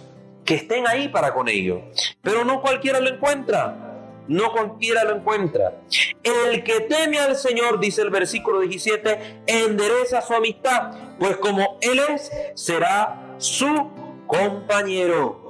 que 0.44 0.56
estén 0.56 0.88
ahí 0.88 1.08
para 1.08 1.32
con 1.32 1.48
ellos. 1.48 1.80
Pero 2.22 2.44
no 2.44 2.60
cualquiera 2.60 2.98
lo 2.98 3.08
encuentra 3.08 3.87
no 4.28 4.52
cualquiera 4.52 5.04
lo 5.04 5.16
encuentra. 5.16 5.80
El 6.22 6.62
que 6.62 6.80
teme 6.80 7.18
al 7.18 7.36
Señor, 7.36 7.80
dice 7.80 8.02
el 8.02 8.10
versículo 8.10 8.60
17, 8.60 9.42
endereza 9.46 10.22
su 10.22 10.34
amistad, 10.34 10.92
pues 11.18 11.36
como 11.38 11.78
Él 11.80 12.00
es, 12.10 12.30
será 12.54 13.34
su 13.38 13.90
compañero. 14.26 15.46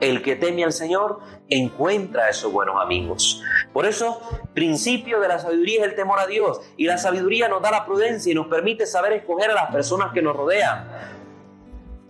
El 0.00 0.20
que 0.22 0.34
teme 0.34 0.64
al 0.64 0.72
Señor 0.72 1.20
encuentra 1.48 2.24
a 2.24 2.30
esos 2.30 2.52
buenos 2.52 2.82
amigos. 2.82 3.40
Por 3.72 3.86
eso, 3.86 4.20
principio 4.52 5.20
de 5.20 5.28
la 5.28 5.38
sabiduría 5.38 5.82
es 5.82 5.90
el 5.90 5.94
temor 5.94 6.18
a 6.18 6.26
Dios. 6.26 6.60
Y 6.76 6.86
la 6.86 6.98
sabiduría 6.98 7.48
nos 7.48 7.62
da 7.62 7.70
la 7.70 7.84
prudencia 7.84 8.32
y 8.32 8.34
nos 8.34 8.48
permite 8.48 8.84
saber 8.86 9.12
escoger 9.12 9.50
a 9.50 9.54
las 9.54 9.70
personas 9.70 10.12
que 10.12 10.22
nos 10.22 10.34
rodean 10.34 11.21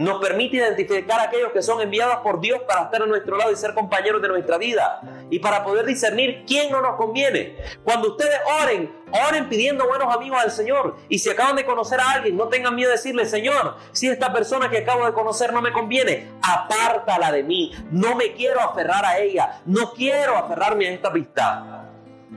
nos 0.02 0.20
permite 0.20 0.56
identificar 0.56 1.20
a 1.20 1.24
aquellos 1.24 1.52
que 1.52 1.62
son 1.62 1.80
enviados 1.80 2.16
por 2.16 2.40
Dios 2.40 2.60
para 2.66 2.82
estar 2.82 3.02
a 3.02 3.06
nuestro 3.06 3.36
lado 3.36 3.52
y 3.52 3.56
ser 3.56 3.74
compañeros 3.74 4.20
de 4.20 4.28
nuestra 4.28 4.58
vida 4.58 5.00
y 5.30 5.38
para 5.38 5.64
poder 5.64 5.86
discernir 5.86 6.44
quién 6.46 6.70
no 6.70 6.82
nos 6.82 6.96
conviene. 6.96 7.56
Cuando 7.84 8.10
ustedes 8.10 8.38
oren, 8.62 8.92
oren 9.28 9.48
pidiendo 9.48 9.86
buenos 9.86 10.14
amigos 10.14 10.38
al 10.42 10.50
Señor 10.50 10.96
y 11.08 11.18
si 11.18 11.30
acaban 11.30 11.56
de 11.56 11.64
conocer 11.64 12.00
a 12.00 12.12
alguien, 12.12 12.36
no 12.36 12.48
tengan 12.48 12.74
miedo 12.74 12.90
de 12.90 12.96
decirle, 12.96 13.26
Señor, 13.26 13.76
si 13.92 14.08
esta 14.08 14.32
persona 14.32 14.68
que 14.68 14.78
acabo 14.78 15.06
de 15.06 15.12
conocer 15.12 15.52
no 15.52 15.62
me 15.62 15.72
conviene, 15.72 16.28
apártala 16.42 17.32
de 17.32 17.42
mí, 17.42 17.72
no 17.90 18.14
me 18.16 18.32
quiero 18.32 18.60
aferrar 18.60 19.04
a 19.04 19.18
ella, 19.18 19.60
no 19.66 19.92
quiero 19.92 20.36
aferrarme 20.36 20.88
a 20.88 20.92
esta 20.92 21.08
amistad. 21.08 21.62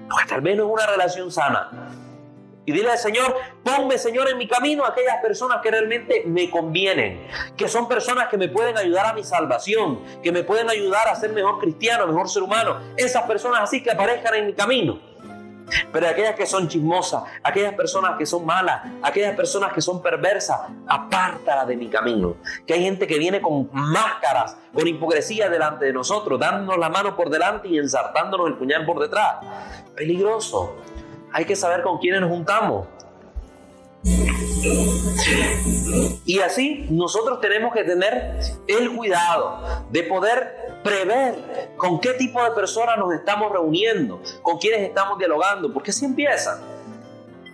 Pues 0.10 0.28
tal 0.28 0.42
vez 0.42 0.56
no 0.56 0.66
es 0.66 0.72
una 0.72 0.86
relación 0.86 1.32
sana. 1.32 2.05
Y 2.66 2.72
dile 2.72 2.92
al 2.92 2.98
Señor, 2.98 3.36
ponme 3.64 3.98
Señor 3.98 4.30
en 4.30 4.38
mi 4.38 4.48
camino 4.48 4.86
aquellas 4.86 5.18
personas 5.22 5.60
que 5.62 5.70
realmente 5.70 6.24
me 6.26 6.50
convienen, 6.50 7.28
que 7.56 7.68
son 7.68 7.88
personas 7.88 8.28
que 8.28 8.38
me 8.38 8.48
pueden 8.48 8.78
ayudar 8.78 9.06
a 9.06 9.14
mi 9.14 9.24
salvación, 9.24 10.00
que 10.24 10.32
me 10.32 10.44
pueden 10.44 10.70
ayudar 10.70 11.08
a 11.08 11.16
ser 11.16 11.32
mejor 11.32 11.60
cristiano, 11.60 12.08
mejor 12.08 12.28
ser 12.28 12.42
humano. 12.42 12.80
Esas 12.98 13.24
personas 13.24 13.62
así 13.62 13.84
que 13.84 13.92
aparezcan 13.92 14.34
en 14.36 14.48
mi 14.48 14.54
camino. 14.54 15.00
Pero 15.92 16.08
aquellas 16.08 16.36
que 16.36 16.46
son 16.46 16.68
chismosas, 16.68 17.24
aquellas 17.44 17.74
personas 17.74 18.18
que 18.18 18.26
son 18.26 18.46
malas, 18.46 18.82
aquellas 19.02 19.36
personas 19.36 19.74
que 19.74 19.82
son 19.82 20.02
perversas, 20.02 20.60
apártala 20.88 21.66
de 21.66 21.76
mi 21.76 21.88
camino. 21.88 22.38
Que 22.68 22.74
hay 22.74 22.84
gente 22.84 23.08
que 23.08 23.18
viene 23.18 23.42
con 23.42 23.70
máscaras, 23.72 24.58
con 24.74 24.88
hipocresía 24.88 25.50
delante 25.50 25.86
de 25.86 25.94
nosotros, 25.94 26.40
dándonos 26.40 26.78
la 26.78 26.90
mano 26.90 27.16
por 27.16 27.30
delante 27.30 27.68
y 27.68 27.78
ensartándonos 27.78 28.48
el 28.48 28.56
puñal 28.56 28.86
por 28.86 29.00
detrás. 29.00 29.38
Peligroso 29.96 30.76
hay 31.36 31.44
que 31.44 31.58
saber 31.58 31.82
con 31.82 31.98
quiénes 31.98 32.22
nos 32.22 32.30
juntamos. 32.30 32.88
Y 36.24 36.40
así 36.40 36.88
nosotros 36.90 37.42
tenemos 37.42 37.74
que 37.74 37.84
tener 37.84 38.40
el 38.68 38.96
cuidado 38.96 39.60
de 39.92 40.04
poder 40.04 40.80
prever 40.82 41.74
con 41.76 42.00
qué 42.00 42.14
tipo 42.14 42.42
de 42.42 42.52
personas 42.52 42.98
nos 42.98 43.14
estamos 43.14 43.52
reuniendo, 43.52 44.22
con 44.42 44.58
quiénes 44.60 44.88
estamos 44.88 45.20
dialogando, 45.20 45.74
porque 45.74 45.92
así 45.92 46.06
empieza 46.06 46.62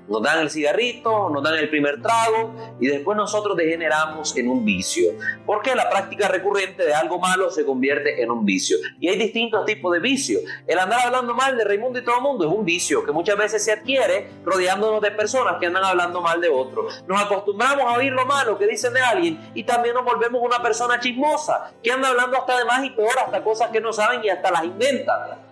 nos 0.07 0.21
dan 0.21 0.39
el 0.39 0.49
cigarrito, 0.49 1.29
nos 1.29 1.43
dan 1.43 1.55
el 1.55 1.69
primer 1.69 2.01
trago 2.01 2.53
y 2.79 2.87
después 2.87 3.17
nosotros 3.17 3.55
degeneramos 3.57 4.35
en 4.37 4.49
un 4.49 4.65
vicio. 4.65 5.13
Porque 5.45 5.75
la 5.75 5.89
práctica 5.89 6.27
recurrente 6.27 6.83
de 6.83 6.93
algo 6.93 7.19
malo 7.19 7.49
se 7.49 7.65
convierte 7.65 8.21
en 8.21 8.31
un 8.31 8.45
vicio. 8.45 8.77
Y 8.99 9.07
hay 9.09 9.17
distintos 9.17 9.65
tipos 9.65 9.93
de 9.93 9.99
vicios. 9.99 10.41
El 10.67 10.79
andar 10.79 10.99
hablando 11.05 11.33
mal 11.33 11.57
de 11.57 11.63
Raimundo 11.63 11.99
y 11.99 12.03
todo 12.03 12.17
el 12.17 12.21
mundo 12.21 12.45
es 12.45 12.51
un 12.51 12.65
vicio 12.65 13.03
que 13.05 13.11
muchas 13.11 13.37
veces 13.37 13.63
se 13.63 13.71
adquiere 13.71 14.29
rodeándonos 14.43 15.01
de 15.01 15.11
personas 15.11 15.57
que 15.59 15.67
andan 15.67 15.83
hablando 15.83 16.21
mal 16.21 16.41
de 16.41 16.49
otros. 16.49 17.03
Nos 17.07 17.21
acostumbramos 17.21 17.85
a 17.85 17.97
oír 17.97 18.11
lo 18.11 18.25
malo 18.25 18.57
que 18.57 18.67
dicen 18.67 18.93
de 18.93 19.01
alguien 19.01 19.51
y 19.53 19.63
también 19.63 19.95
nos 19.95 20.05
volvemos 20.05 20.41
una 20.43 20.61
persona 20.61 20.99
chismosa 20.99 21.71
que 21.81 21.91
anda 21.91 22.09
hablando 22.09 22.37
hasta 22.37 22.57
de 22.57 22.65
más 22.65 22.83
y 22.83 22.89
peor, 22.91 23.17
hasta 23.23 23.43
cosas 23.43 23.69
que 23.69 23.81
no 23.81 23.93
saben 23.93 24.23
y 24.23 24.29
hasta 24.29 24.51
las 24.51 24.63
inventan. 24.63 25.51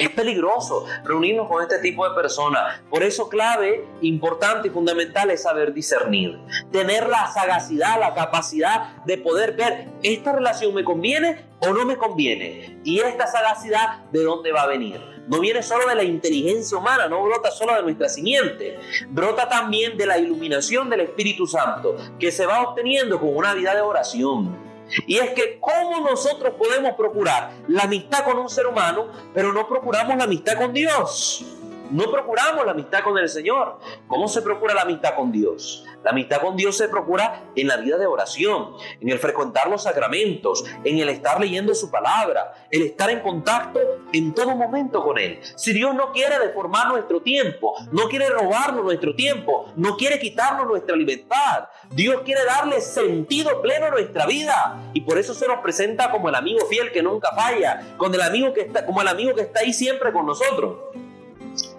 Es 0.00 0.08
peligroso 0.08 0.86
reunirnos 1.04 1.46
con 1.46 1.60
este 1.62 1.78
tipo 1.80 2.08
de 2.08 2.14
personas. 2.14 2.80
Por 2.88 3.02
eso 3.02 3.28
clave, 3.28 3.84
importante 4.00 4.68
y 4.68 4.70
fundamental 4.70 5.30
es 5.30 5.42
saber 5.42 5.74
discernir. 5.74 6.38
Tener 6.72 7.06
la 7.06 7.30
sagacidad, 7.30 8.00
la 8.00 8.14
capacidad 8.14 8.96
de 9.04 9.18
poder 9.18 9.52
ver, 9.56 9.88
¿esta 10.02 10.32
relación 10.32 10.72
me 10.72 10.84
conviene 10.84 11.44
o 11.60 11.74
no 11.74 11.84
me 11.84 11.98
conviene? 11.98 12.80
Y 12.82 13.00
esta 13.00 13.26
sagacidad, 13.26 13.98
¿de 14.10 14.24
dónde 14.24 14.52
va 14.52 14.62
a 14.62 14.68
venir? 14.68 15.02
No 15.28 15.38
viene 15.38 15.62
solo 15.62 15.86
de 15.86 15.94
la 15.94 16.02
inteligencia 16.02 16.78
humana, 16.78 17.06
no 17.06 17.22
brota 17.22 17.50
solo 17.50 17.74
de 17.74 17.82
nuestra 17.82 18.08
simiente, 18.08 18.78
brota 19.10 19.50
también 19.50 19.98
de 19.98 20.06
la 20.06 20.16
iluminación 20.16 20.88
del 20.88 21.00
Espíritu 21.00 21.46
Santo, 21.46 21.94
que 22.18 22.32
se 22.32 22.46
va 22.46 22.62
obteniendo 22.62 23.20
con 23.20 23.36
una 23.36 23.52
vida 23.52 23.74
de 23.74 23.82
oración 23.82 24.69
y 25.06 25.18
es 25.18 25.30
que 25.30 25.58
cómo 25.60 26.00
nosotros 26.00 26.54
podemos 26.54 26.94
procurar 26.94 27.52
la 27.68 27.84
amistad 27.84 28.24
con 28.24 28.38
un 28.38 28.48
ser 28.48 28.66
humano, 28.66 29.08
pero 29.34 29.52
no 29.52 29.66
procuramos 29.68 30.16
la 30.16 30.24
amistad 30.24 30.58
con 30.58 30.72
Dios. 30.72 31.44
No 31.90 32.10
procuramos 32.10 32.64
la 32.64 32.72
amistad 32.72 33.02
con 33.02 33.18
el 33.18 33.28
Señor. 33.28 33.78
¿Cómo 34.06 34.28
se 34.28 34.42
procura 34.42 34.74
la 34.74 34.82
amistad 34.82 35.14
con 35.16 35.32
Dios? 35.32 35.84
La 36.02 36.10
amistad 36.12 36.40
con 36.40 36.56
Dios 36.56 36.76
se 36.76 36.88
procura 36.88 37.44
en 37.54 37.68
la 37.68 37.76
vida 37.76 37.98
de 37.98 38.06
oración, 38.06 38.72
en 39.00 39.08
el 39.10 39.18
frecuentar 39.18 39.68
los 39.68 39.82
sacramentos, 39.82 40.64
en 40.84 40.98
el 40.98 41.10
estar 41.10 41.40
leyendo 41.40 41.74
su 41.74 41.90
palabra, 41.90 42.54
el 42.70 42.82
estar 42.82 43.10
en 43.10 43.20
contacto 43.20 43.80
en 44.12 44.34
todo 44.34 44.56
momento 44.56 45.02
con 45.02 45.18
Él. 45.18 45.40
Si 45.56 45.72
Dios 45.72 45.94
no 45.94 46.12
quiere 46.12 46.38
deformar 46.38 46.88
nuestro 46.88 47.20
tiempo, 47.20 47.74
no 47.92 48.08
quiere 48.08 48.28
robarnos 48.28 48.82
nuestro 48.82 49.14
tiempo, 49.14 49.70
no 49.76 49.96
quiere 49.96 50.18
quitarnos 50.18 50.66
nuestra 50.66 50.96
libertad, 50.96 51.68
Dios 51.90 52.22
quiere 52.24 52.44
darle 52.44 52.80
sentido 52.80 53.60
pleno 53.60 53.86
a 53.86 53.90
nuestra 53.90 54.26
vida 54.26 54.90
y 54.94 55.02
por 55.02 55.18
eso 55.18 55.34
se 55.34 55.46
nos 55.46 55.60
presenta 55.60 56.10
como 56.10 56.28
el 56.28 56.34
amigo 56.34 56.64
fiel 56.66 56.92
que 56.92 57.02
nunca 57.02 57.30
falla, 57.34 57.94
con 57.96 58.14
el 58.14 58.22
amigo 58.22 58.52
que 58.54 58.62
está, 58.62 58.86
como 58.86 59.02
el 59.02 59.08
amigo 59.08 59.34
que 59.34 59.42
está 59.42 59.60
ahí 59.60 59.72
siempre 59.72 60.12
con 60.12 60.26
nosotros. 60.26 60.78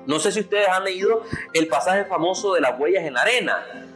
No 0.06 0.20
sé 0.20 0.32
si 0.32 0.42
ustedes 0.42 0.68
han 0.68 0.84
leído 0.84 1.24
el 1.54 1.68
pasaje 1.68 2.06
famoso 2.06 2.54
de 2.54 2.62
las 2.62 2.80
huellas 2.80 3.04
en 3.04 3.14
la 3.14 3.22
arena. 3.22 3.88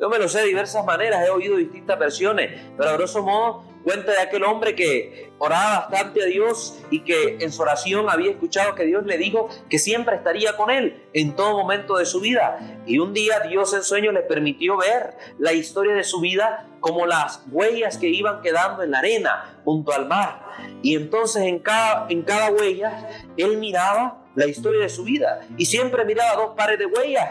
Yo 0.00 0.08
me 0.08 0.18
lo 0.18 0.28
sé 0.28 0.40
de 0.40 0.46
diversas 0.46 0.84
maneras, 0.84 1.26
he 1.26 1.30
oído 1.30 1.56
distintas 1.56 1.98
versiones, 1.98 2.52
pero 2.76 2.90
a 2.90 2.92
grosso 2.92 3.22
modo 3.22 3.64
cuenta 3.82 4.12
de 4.12 4.20
aquel 4.20 4.44
hombre 4.44 4.74
que 4.74 5.32
oraba 5.38 5.88
bastante 5.88 6.22
a 6.22 6.26
Dios 6.26 6.78
y 6.90 7.00
que 7.00 7.38
en 7.40 7.50
su 7.50 7.62
oración 7.62 8.08
había 8.08 8.30
escuchado 8.30 8.74
que 8.74 8.84
Dios 8.84 9.06
le 9.06 9.18
dijo 9.18 9.48
que 9.68 9.78
siempre 9.78 10.14
estaría 10.14 10.56
con 10.56 10.70
él 10.70 11.02
en 11.14 11.34
todo 11.34 11.56
momento 11.58 11.96
de 11.96 12.04
su 12.04 12.20
vida. 12.20 12.58
Y 12.86 12.98
un 12.98 13.12
día 13.12 13.40
Dios 13.40 13.72
en 13.74 13.82
sueño 13.82 14.12
le 14.12 14.20
permitió 14.20 14.76
ver 14.76 15.16
la 15.38 15.52
historia 15.52 15.94
de 15.94 16.04
su 16.04 16.20
vida 16.20 16.66
como 16.80 17.06
las 17.06 17.42
huellas 17.50 17.98
que 17.98 18.08
iban 18.08 18.40
quedando 18.42 18.82
en 18.82 18.92
la 18.92 18.98
arena 18.98 19.58
junto 19.64 19.92
al 19.92 20.06
mar. 20.06 20.44
Y 20.82 20.94
entonces 20.94 21.42
en 21.42 21.58
cada, 21.58 22.06
en 22.08 22.22
cada 22.22 22.50
huella 22.50 23.08
él 23.36 23.56
miraba 23.56 24.18
la 24.34 24.46
historia 24.46 24.82
de 24.82 24.88
su 24.88 25.02
vida 25.02 25.40
y 25.56 25.66
siempre 25.66 26.04
miraba 26.04 26.36
dos 26.36 26.54
pares 26.56 26.78
de 26.78 26.86
huellas 26.86 27.28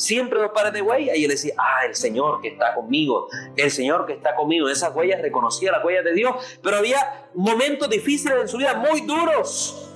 siempre 0.00 0.40
dos 0.40 0.50
pares 0.52 0.72
de 0.72 0.82
huellas. 0.82 1.16
Y 1.16 1.24
él 1.24 1.30
decía, 1.30 1.54
ah, 1.58 1.84
el 1.86 1.94
Señor 1.94 2.40
que 2.40 2.48
está 2.48 2.74
conmigo, 2.74 3.28
el 3.56 3.70
Señor 3.70 4.06
que 4.06 4.14
está 4.14 4.34
conmigo. 4.34 4.68
Esas 4.68 4.94
huellas 4.94 5.20
reconocía 5.20 5.72
las 5.72 5.84
huellas 5.84 6.04
de 6.04 6.14
Dios, 6.14 6.34
pero 6.62 6.78
había 6.78 7.28
momentos 7.34 7.88
difíciles 7.88 8.38
en 8.40 8.48
su 8.48 8.56
vida, 8.56 8.74
muy 8.74 9.02
duros. 9.02 9.86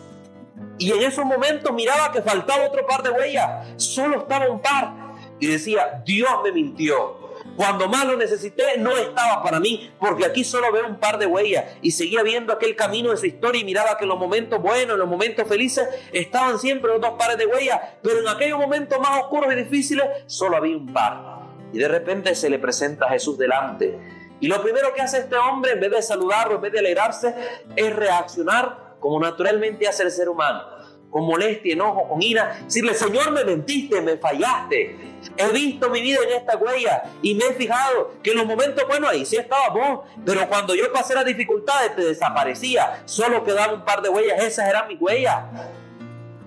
Y 0.78 0.92
en 0.92 1.02
esos 1.02 1.24
momentos 1.24 1.72
miraba 1.72 2.12
que 2.12 2.20
faltaba 2.20 2.66
otro 2.66 2.86
par 2.86 3.02
de 3.02 3.10
huellas, 3.10 3.68
solo 3.76 4.18
estaba 4.18 4.48
un 4.48 4.60
par. 4.60 4.92
Y 5.40 5.46
decía, 5.46 6.02
Dios 6.04 6.30
me 6.42 6.52
mintió. 6.52 7.23
Cuando 7.56 7.88
más 7.88 8.04
lo 8.06 8.16
necesité, 8.16 8.78
no 8.78 8.90
estaba 8.96 9.42
para 9.42 9.60
mí, 9.60 9.92
porque 10.00 10.24
aquí 10.24 10.42
solo 10.42 10.72
veo 10.72 10.86
un 10.86 10.98
par 10.98 11.18
de 11.18 11.26
huellas. 11.26 11.64
Y 11.82 11.92
seguía 11.92 12.22
viendo 12.22 12.52
aquel 12.52 12.74
camino 12.74 13.10
de 13.10 13.16
su 13.16 13.26
historia 13.26 13.60
y 13.60 13.64
miraba 13.64 13.96
que 13.96 14.04
en 14.04 14.08
los 14.08 14.18
momentos 14.18 14.60
buenos, 14.60 14.94
en 14.94 14.98
los 14.98 15.08
momentos 15.08 15.46
felices, 15.46 15.88
estaban 16.12 16.58
siempre 16.58 16.90
los 16.90 17.00
dos 17.00 17.12
pares 17.18 17.38
de 17.38 17.46
huellas. 17.46 17.80
Pero 18.02 18.20
en 18.20 18.28
aquellos 18.28 18.58
momentos 18.58 18.98
más 18.98 19.22
oscuros 19.22 19.52
y 19.52 19.56
difíciles, 19.56 20.04
solo 20.26 20.56
había 20.56 20.76
un 20.76 20.92
par. 20.92 21.44
Y 21.72 21.78
de 21.78 21.88
repente 21.88 22.34
se 22.34 22.50
le 22.50 22.58
presenta 22.58 23.06
a 23.06 23.10
Jesús 23.10 23.38
delante. 23.38 23.98
Y 24.40 24.48
lo 24.48 24.60
primero 24.62 24.92
que 24.92 25.00
hace 25.00 25.18
este 25.18 25.36
hombre, 25.36 25.72
en 25.72 25.80
vez 25.80 25.90
de 25.90 26.02
saludarlo, 26.02 26.56
en 26.56 26.60
vez 26.60 26.72
de 26.72 26.80
alegrarse, 26.80 27.34
es 27.76 27.94
reaccionar 27.94 28.96
como 28.98 29.20
naturalmente 29.20 29.86
hace 29.86 30.02
el 30.02 30.10
ser 30.10 30.28
humano 30.28 30.73
con 31.14 31.26
molestia, 31.26 31.74
enojo, 31.74 32.08
con 32.08 32.20
ira, 32.20 32.58
decirle, 32.64 32.92
Señor, 32.92 33.30
me 33.30 33.44
mentiste, 33.44 34.00
me 34.00 34.16
fallaste. 34.16 35.14
He 35.36 35.48
visto 35.52 35.88
mi 35.88 36.00
vida 36.00 36.18
en 36.26 36.40
esta 36.40 36.56
huella 36.56 37.04
y 37.22 37.36
me 37.36 37.44
he 37.44 37.52
fijado 37.52 38.14
que 38.20 38.32
en 38.32 38.38
los 38.38 38.46
momentos 38.46 38.84
buenos 38.88 39.10
ahí 39.10 39.24
sí 39.24 39.36
estaba 39.36 39.68
vos, 39.68 40.00
pero 40.26 40.48
cuando 40.48 40.74
yo 40.74 40.92
pasé 40.92 41.14
las 41.14 41.24
dificultades 41.24 41.94
te 41.94 42.02
desaparecía, 42.02 43.00
solo 43.04 43.44
quedaba 43.44 43.74
un 43.74 43.84
par 43.84 44.02
de 44.02 44.08
huellas, 44.08 44.42
esas 44.42 44.68
eran 44.68 44.88
mis 44.88 45.00
huellas. 45.00 45.44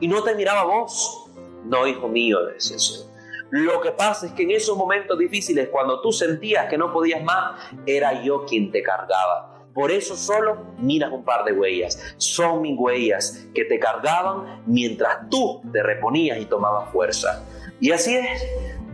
Y 0.02 0.10
no 0.10 0.22
te 0.22 0.36
miraba 0.36 0.66
vos. 0.66 1.30
No, 1.64 1.88
hijo 1.88 2.10
mío, 2.10 2.44
decía 2.48 2.76
el 3.54 3.66
Lo 3.66 3.80
que 3.80 3.92
pasa 3.92 4.26
es 4.26 4.34
que 4.34 4.44
en 4.44 4.52
esos 4.52 4.76
momentos 4.76 5.18
difíciles, 5.18 5.70
cuando 5.70 6.02
tú 6.02 6.12
sentías 6.12 6.68
que 6.68 6.78
no 6.78 6.92
podías 6.92 7.24
más, 7.24 7.58
era 7.86 8.22
yo 8.22 8.46
quien 8.46 8.70
te 8.70 8.84
cargaba 8.84 9.57
por 9.78 9.92
eso 9.92 10.18
solo 10.18 10.58
miras 10.80 11.12
un 11.12 11.24
par 11.24 11.44
de 11.44 11.54
huellas. 11.54 12.16
Son 12.18 12.64
mis 12.64 12.76
huellas 12.76 13.46
que 13.54 13.64
te 13.64 13.78
cargaban 13.78 14.64
mientras 14.66 15.30
tú 15.30 15.62
te 15.72 15.84
reponías 15.84 16.40
y 16.40 16.46
tomabas 16.46 16.92
fuerza. 16.92 17.44
Y 17.80 17.92
así 17.92 18.16
es, 18.16 18.44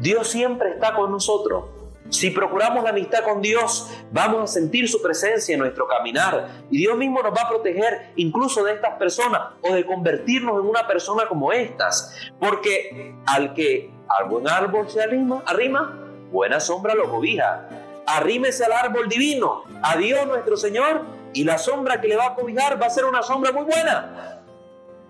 Dios 0.01 0.27
siempre 0.27 0.71
está 0.71 0.93
con 0.93 1.09
nosotros. 1.09 1.69
Si 2.09 2.31
procuramos 2.31 2.83
la 2.83 2.89
amistad 2.89 3.23
con 3.23 3.41
Dios, 3.41 3.89
vamos 4.11 4.43
a 4.43 4.47
sentir 4.47 4.89
su 4.89 5.01
presencia 5.01 5.53
en 5.53 5.61
nuestro 5.61 5.87
caminar. 5.87 6.49
Y 6.69 6.79
Dios 6.79 6.97
mismo 6.97 7.23
nos 7.23 7.31
va 7.31 7.43
a 7.43 7.49
proteger 7.49 8.11
incluso 8.17 8.61
de 8.65 8.73
estas 8.73 8.95
personas 8.95 9.53
o 9.61 9.73
de 9.73 9.85
convertirnos 9.85 10.59
en 10.59 10.67
una 10.67 10.85
persona 10.85 11.27
como 11.29 11.53
estas. 11.53 12.13
Porque 12.41 13.15
al 13.25 13.53
que 13.53 13.89
al 14.09 14.27
buen 14.27 14.49
árbol 14.49 14.89
se 14.89 15.01
arrima, 15.01 15.43
arrima 15.45 15.97
buena 16.29 16.59
sombra 16.59 16.93
lo 16.93 17.09
cobija 17.09 17.69
arrímese 18.05 18.65
al 18.65 18.73
árbol 18.73 19.07
divino, 19.09 19.63
a 19.81 19.97
Dios 19.97 20.25
nuestro 20.27 20.57
Señor, 20.57 21.01
y 21.33 21.43
la 21.43 21.57
sombra 21.57 21.99
que 21.99 22.07
le 22.07 22.15
va 22.15 22.27
a 22.27 22.35
cobijar 22.35 22.81
va 22.81 22.87
a 22.87 22.89
ser 22.89 23.05
una 23.05 23.23
sombra 23.23 23.51
muy 23.51 23.63
buena, 23.63 24.41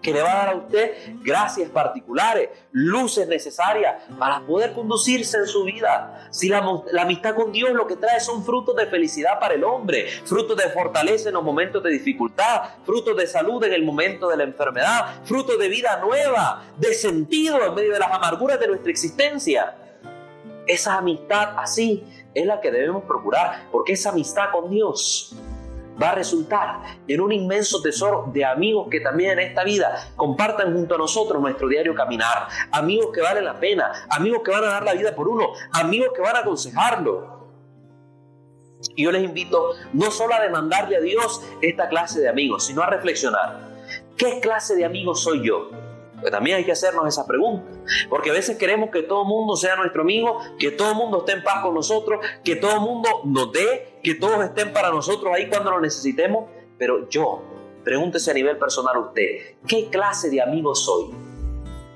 que 0.01 0.11
le 0.11 0.21
va 0.21 0.31
a 0.31 0.35
dar 0.35 0.49
a 0.49 0.55
usted 0.57 0.93
gracias 1.21 1.69
particulares, 1.69 2.49
luces 2.71 3.27
necesarias 3.27 4.03
para 4.19 4.41
poder 4.41 4.73
conducirse 4.73 5.37
en 5.37 5.47
su 5.47 5.63
vida. 5.63 6.27
Si 6.29 6.49
la, 6.49 6.61
amistad 6.99 7.35
con 7.35 7.51
Dios 7.51 7.71
lo 7.71 7.87
que 7.87 7.95
trae 7.95 8.19
son 8.19 8.43
frutos 8.43 8.75
de 8.75 8.85
felicidad 8.87 9.39
para 9.39 9.53
el 9.53 9.63
hombre, 9.63 10.07
frutos 10.25 10.57
de 10.57 10.69
fortaleza 10.69 11.29
en 11.29 11.35
los 11.35 11.43
momentos 11.43 11.81
de 11.81 11.91
dificultad, 11.91 12.63
frutos 12.85 13.15
de 13.15 13.27
salud 13.27 13.63
en 13.63 13.73
el 13.73 13.83
momento 13.83 14.27
de 14.27 14.37
la 14.37 14.43
enfermedad, 14.43 15.21
frutos 15.23 15.57
de 15.57 15.69
vida 15.69 15.97
nueva, 16.01 16.63
de 16.77 16.93
sentido 16.93 17.65
en 17.65 17.73
medio 17.73 17.93
de 17.93 17.99
las 17.99 18.11
amarguras 18.11 18.59
de 18.59 18.67
nuestra 18.67 18.91
existencia. 18.91 19.75
Esa 20.67 20.97
amistad 20.97 21.55
así 21.57 22.03
es 22.33 22.45
la 22.45 22.61
que 22.61 22.71
debemos 22.71 23.03
procurar, 23.03 23.67
porque 23.71 23.93
esa 23.93 24.09
amistad 24.09 24.51
con 24.51 24.69
Dios 24.69 25.35
va 26.01 26.09
a 26.09 26.15
resultar 26.15 26.79
en 27.07 27.21
un 27.21 27.31
inmenso 27.31 27.81
tesoro 27.81 28.29
de 28.33 28.43
amigos 28.43 28.87
que 28.89 28.99
también 28.99 29.31
en 29.31 29.39
esta 29.39 29.63
vida 29.63 30.11
compartan 30.15 30.73
junto 30.73 30.95
a 30.95 30.97
nosotros 30.97 31.41
nuestro 31.41 31.67
diario 31.67 31.93
caminar, 31.93 32.47
amigos 32.71 33.09
que 33.13 33.21
valen 33.21 33.45
la 33.45 33.59
pena, 33.59 33.91
amigos 34.09 34.41
que 34.43 34.51
van 34.51 34.63
a 34.63 34.67
dar 34.67 34.83
la 34.83 34.93
vida 34.93 35.13
por 35.15 35.27
uno, 35.27 35.49
amigos 35.71 36.09
que 36.15 36.21
van 36.21 36.35
a 36.35 36.39
aconsejarlo. 36.39 37.33
Y 38.95 39.03
yo 39.03 39.11
les 39.11 39.23
invito 39.23 39.71
no 39.93 40.11
solo 40.11 40.33
a 40.33 40.41
demandarle 40.41 40.97
a 40.97 40.99
Dios 40.99 41.41
esta 41.61 41.87
clase 41.87 42.19
de 42.19 42.29
amigos, 42.29 42.65
sino 42.65 42.81
a 42.81 42.87
reflexionar, 42.87 43.59
¿qué 44.17 44.39
clase 44.39 44.75
de 44.75 44.85
amigos 44.85 45.23
soy 45.23 45.45
yo? 45.45 45.82
También 46.31 46.57
hay 46.57 46.65
que 46.65 46.71
hacernos 46.71 47.07
esa 47.07 47.25
pregunta, 47.25 47.65
porque 48.09 48.29
a 48.29 48.33
veces 48.33 48.57
queremos 48.57 48.89
que 48.89 49.03
todo 49.03 49.23
el 49.23 49.27
mundo 49.27 49.55
sea 49.55 49.75
nuestro 49.75 50.01
amigo, 50.01 50.39
que 50.59 50.71
todo 50.71 50.91
el 50.91 50.95
mundo 50.95 51.19
esté 51.19 51.33
en 51.33 51.43
paz 51.43 51.61
con 51.61 51.73
nosotros, 51.73 52.25
que 52.43 52.55
todo 52.55 52.73
el 52.73 52.81
mundo 52.81 53.09
nos 53.25 53.51
dé, 53.51 53.99
que 54.03 54.15
todos 54.15 54.43
estén 54.43 54.73
para 54.73 54.89
nosotros 54.89 55.33
ahí 55.35 55.47
cuando 55.49 55.71
lo 55.71 55.81
necesitemos, 55.81 56.45
pero 56.77 57.09
yo, 57.09 57.41
pregúntese 57.83 58.31
a 58.31 58.33
nivel 58.33 58.57
personal 58.57 58.97
usted, 58.97 59.57
¿qué 59.67 59.89
clase 59.89 60.29
de 60.29 60.41
amigo 60.41 60.75
soy? 60.75 61.11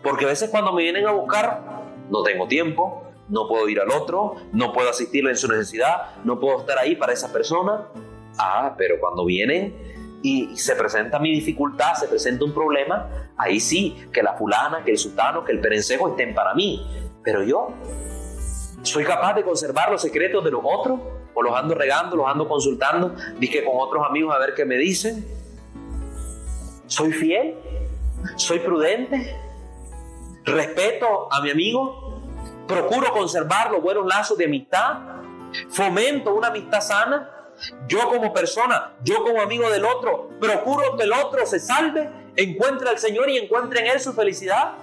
Porque 0.04 0.26
a 0.26 0.30
veces 0.30 0.50
cuando 0.50 0.72
me 0.74 0.84
vienen 0.84 1.08
a 1.08 1.12
buscar, 1.12 1.84
no 2.10 2.24
tengo 2.24 2.48
tiempo, 2.48 3.04
no 3.30 3.48
puedo 3.48 3.68
ir 3.68 3.80
al 3.80 3.92
otro, 3.92 4.36
no 4.54 4.72
puedo 4.72 4.90
asistirle 4.90 5.32
en 5.32 5.38
su 5.38 5.48
necesidad, 5.48 6.16
no 6.24 6.40
puedo 6.40 6.60
estar 6.60 6.78
ahí 6.78 6.96
para 6.96 7.14
esa 7.14 7.32
persona. 7.32 7.88
Ah, 8.38 8.76
pero 8.78 9.00
cuando 9.00 9.26
vienen 9.26 9.97
y 10.28 10.58
se 10.58 10.76
presenta 10.76 11.20
mi 11.20 11.34
dificultad, 11.34 11.94
se 11.94 12.06
presenta 12.10 12.44
un 12.44 12.54
problema, 12.54 13.32
ahí 13.38 13.62
sí, 13.62 13.96
que 14.12 14.22
la 14.22 14.34
fulana, 14.34 14.84
que 14.84 14.92
el 14.92 14.98
sultano, 14.98 15.46
que 15.46 15.54
el 15.54 15.62
perencejo 15.62 16.10
estén 16.10 16.36
para 16.36 16.54
mí. 16.54 16.86
Pero 17.24 17.44
yo, 17.44 17.70
¿soy 18.82 19.06
capaz 19.06 19.36
de 19.36 19.44
conservar 19.44 19.90
los 19.90 20.02
secretos 20.02 20.44
de 20.44 20.52
los 20.52 20.62
otros? 20.66 21.00
¿O 21.34 21.42
los 21.42 21.56
ando 21.56 21.76
regando, 21.76 22.18
los 22.18 22.28
ando 22.28 22.46
consultando? 22.46 23.16
Dije 23.40 23.64
con 23.64 23.76
otros 23.78 24.06
amigos 24.06 24.36
a 24.36 24.40
ver 24.40 24.54
qué 24.54 24.66
me 24.66 24.76
dicen. 24.76 25.26
¿Soy 26.88 27.14
fiel? 27.14 27.56
¿Soy 28.36 28.60
prudente? 28.60 29.34
¿Respeto 30.44 31.32
a 31.32 31.42
mi 31.42 31.52
amigo? 31.52 32.22
¿Procuro 32.68 33.14
conservar 33.14 33.72
los 33.72 33.82
buenos 33.82 34.06
lazos 34.06 34.38
de 34.38 34.44
amistad? 34.44 34.98
¿Fomento 35.70 36.34
una 36.34 36.48
amistad 36.48 36.82
sana? 36.82 37.37
Yo 37.88 38.08
como 38.10 38.34
persona, 38.34 38.94
yo 39.04 39.24
como 39.24 39.42
amigo 39.42 39.70
del 39.70 39.86
otro, 39.86 40.30
procuro 40.40 40.96
que 40.98 41.04
el 41.04 41.14
otro 41.14 41.46
se 41.46 41.60
salve. 41.60 42.10
encuentre 42.36 42.88
al 42.90 43.00
Señor 43.00 43.30
y 43.30 43.38
encuentre 43.38 43.80
en 43.80 43.88
Él 43.88 44.00
su 44.00 44.14
felicidad. 44.14 44.74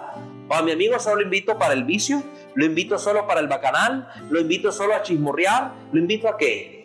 A 0.51 0.63
mi 0.63 0.73
amigo 0.73 0.99
solo 0.99 1.17
lo 1.17 1.23
invito 1.23 1.59
para 1.59 1.73
el 1.73 1.85
vicio, 1.85 2.23
lo 2.55 2.65
invito 2.67 2.99
solo 2.99 3.27
para 3.27 3.41
el 3.41 3.49
bacanal, 3.49 4.09
lo 4.29 4.41
invito 4.41 4.73
solo 4.73 4.95
a 4.95 5.03
chismorrear, 5.03 5.73
lo 5.93 5.99
invito 5.99 6.29
a 6.29 6.37
qué? 6.37 6.85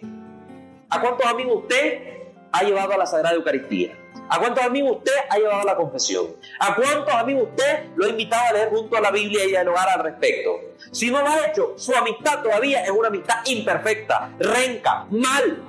¿A 0.90 1.02
cuántos 1.02 1.26
amigos 1.26 1.64
usted 1.64 2.20
ha 2.52 2.64
llevado 2.64 2.94
a 2.94 2.98
la 2.98 3.06
Sagrada 3.06 3.36
Eucaristía? 3.36 3.98
¿A 4.30 4.38
cuántos 4.38 4.64
amigos 4.64 4.98
usted 4.98 5.14
ha 5.28 5.38
llevado 5.38 5.64
la 5.64 5.76
confesión? 5.76 6.28
¿A 6.60 6.76
cuántos 6.76 7.14
amigos 7.14 7.50
usted 7.50 7.86
lo 7.96 8.06
ha 8.06 8.10
invitado 8.10 8.50
a 8.50 8.54
leer 8.54 8.70
junto 8.70 8.96
a 8.96 9.02
la 9.02 9.10
Biblia 9.10 9.44
y 9.44 9.48
a 9.48 9.50
dialogar 9.50 9.90
al 9.90 10.04
respecto? 10.04 10.52
Si 10.92 11.10
no 11.10 11.22
lo 11.22 11.28
ha 11.28 11.48
hecho, 11.48 11.74
su 11.78 11.96
amistad 11.96 12.44
todavía 12.44 12.84
es 12.84 12.92
una 12.92 13.08
amistad 13.08 13.38
imperfecta, 13.46 14.32
renca, 14.40 15.08
mal. 15.10 15.64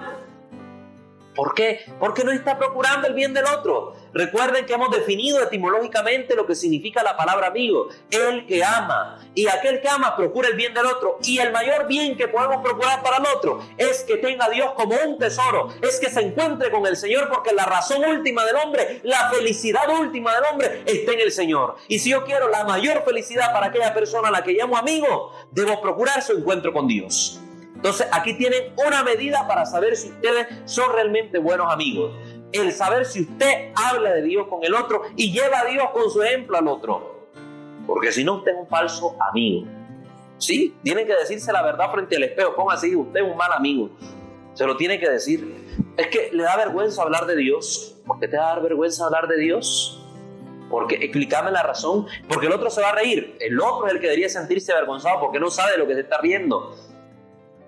¿Por 1.35 1.55
qué? 1.55 1.81
Porque 1.99 2.23
no 2.23 2.33
está 2.33 2.59
procurando 2.59 3.09
el 3.09 3.15
bien 3.15 3.33
del 3.33 3.47
otro. 3.47 3.95
Recuerden 4.13 4.67
que 4.67 4.73
hemos 4.73 4.91
definido 4.91 5.43
etimológicamente 5.43 6.35
lo 6.35 6.47
que 6.47 6.55
significa 6.55 7.03
la 7.03 7.17
palabra 7.17 7.49
amigo. 7.49 7.89
El 8.11 8.47
que 8.47 8.65
ama. 8.65 9.19
Y 9.35 9.47
aquel 9.47 9.81
que 9.81 9.89
ama 9.89 10.17
procura 10.17 10.49
el 10.49 10.57
bien 10.57 10.75
del 10.75 10.87
otro. 10.87 11.19
Y 11.23 11.39
el 11.39 11.53
mayor 11.53 11.87
bien 11.87 12.17
que 12.17 12.29
podemos 12.29 12.63
procurar 12.63 13.03
para 13.03 13.19
el 13.19 13.25
otro 13.27 13.61
es 13.77 14.03
que 14.03 14.17
tenga 14.17 14.47
a 14.47 14.51
Dios 14.51 14.73
como 14.75 14.95
un 15.05 15.19
tesoro. 15.19 15.69
Es 15.83 16.01
que 16.01 16.11
se 16.11 16.21
encuentre 16.21 16.71
con 16.71 16.87
el 16.87 16.97
Señor 16.97 17.29
porque 17.29 17.53
la 17.53 17.67
razón 17.67 18.05
última 18.05 18.45
del 18.45 18.57
hombre, 18.57 19.01
la 19.05 19.31
felicidad 19.31 19.89
última 20.01 20.35
del 20.35 20.45
hombre 20.53 20.83
está 20.87 21.13
en 21.13 21.21
el 21.21 21.33
Señor. 21.33 21.77
Y 21.89 22.01
si 22.01 22.11
yo 22.11 22.25
quiero 22.25 22.49
la 22.49 22.65
mayor 22.65 23.05
felicidad 23.05 23.53
para 23.53 23.67
aquella 23.67 23.95
persona 23.95 24.29
a 24.29 24.31
la 24.31 24.43
que 24.43 24.53
llamo 24.53 24.77
amigo, 24.77 25.33
debo 25.53 25.81
procurar 25.81 26.23
su 26.23 26.33
encuentro 26.33 26.73
con 26.73 26.89
Dios. 26.89 27.41
Entonces 27.81 28.09
aquí 28.13 28.35
tienen 28.35 28.75
una 28.87 29.03
medida 29.03 29.49
para 29.49 29.65
saber 29.65 29.97
si 29.97 30.11
ustedes 30.11 30.47
son 30.67 30.93
realmente 30.93 31.39
buenos 31.39 31.73
amigos. 31.73 32.13
El 32.53 32.73
saber 32.73 33.07
si 33.07 33.23
usted 33.23 33.73
habla 33.75 34.13
de 34.15 34.23
Dios 34.23 34.47
con 34.49 34.65
el 34.65 34.75
otro 34.75 35.03
y 35.17 35.33
lleva 35.33 35.61
a 35.61 35.65
Dios 35.67 35.91
con 35.93 36.11
su 36.11 36.23
ejemplo 36.23 36.59
al 36.59 36.67
otro. 36.67 37.29
Porque 37.87 38.13
si 38.13 38.25
no, 38.25 38.37
usted 38.37 38.53
es 38.53 38.59
un 38.59 38.69
falso 38.69 39.17
amigo. 39.31 39.67
Sí, 40.39 40.75
tiene 40.83 41.05
que 41.05 41.15
decirse 41.15 41.53
la 41.53 41.63
verdad 41.63 41.91
frente 41.93 42.17
al 42.17 42.25
espejo. 42.25 42.55
Ponga 42.55 42.75
así, 42.75 42.97
usted 42.97 43.21
es 43.21 43.31
un 43.31 43.37
mal 43.37 43.53
amigo. 43.53 43.91
Se 44.55 44.67
lo 44.67 44.77
tiene 44.77 44.99
que 44.99 45.09
decir. 45.09 45.55
Es 45.97 46.09
que 46.09 46.31
le 46.33 46.43
da 46.43 46.57
vergüenza 46.57 47.03
hablar 47.03 47.27
de 47.27 47.37
Dios. 47.37 47.97
¿Por 48.07 48.19
qué 48.19 48.27
te 48.27 48.37
va 48.37 48.45
a 48.45 48.55
dar 48.55 48.63
vergüenza 48.63 49.05
hablar 49.05 49.29
de 49.29 49.39
Dios? 49.39 50.03
Porque 50.71 50.97
explícame 50.97 51.51
la 51.51 51.63
razón. 51.63 52.07
Porque 52.29 52.47
el 52.47 52.53
otro 52.53 52.71
se 52.71 52.81
va 52.81 52.91
a 52.91 52.95
reír. 52.95 53.37
El 53.39 53.61
otro 53.61 53.87
es 53.87 53.93
el 53.93 54.01
que 54.01 54.07
debería 54.07 54.29
sentirse 54.29 54.73
avergonzado 54.73 55.21
porque 55.21 55.39
no 55.39 55.51
sabe 55.51 55.77
lo 55.77 55.87
que 55.87 55.95
se 55.95 56.01
está 56.01 56.19
riendo. 56.21 56.75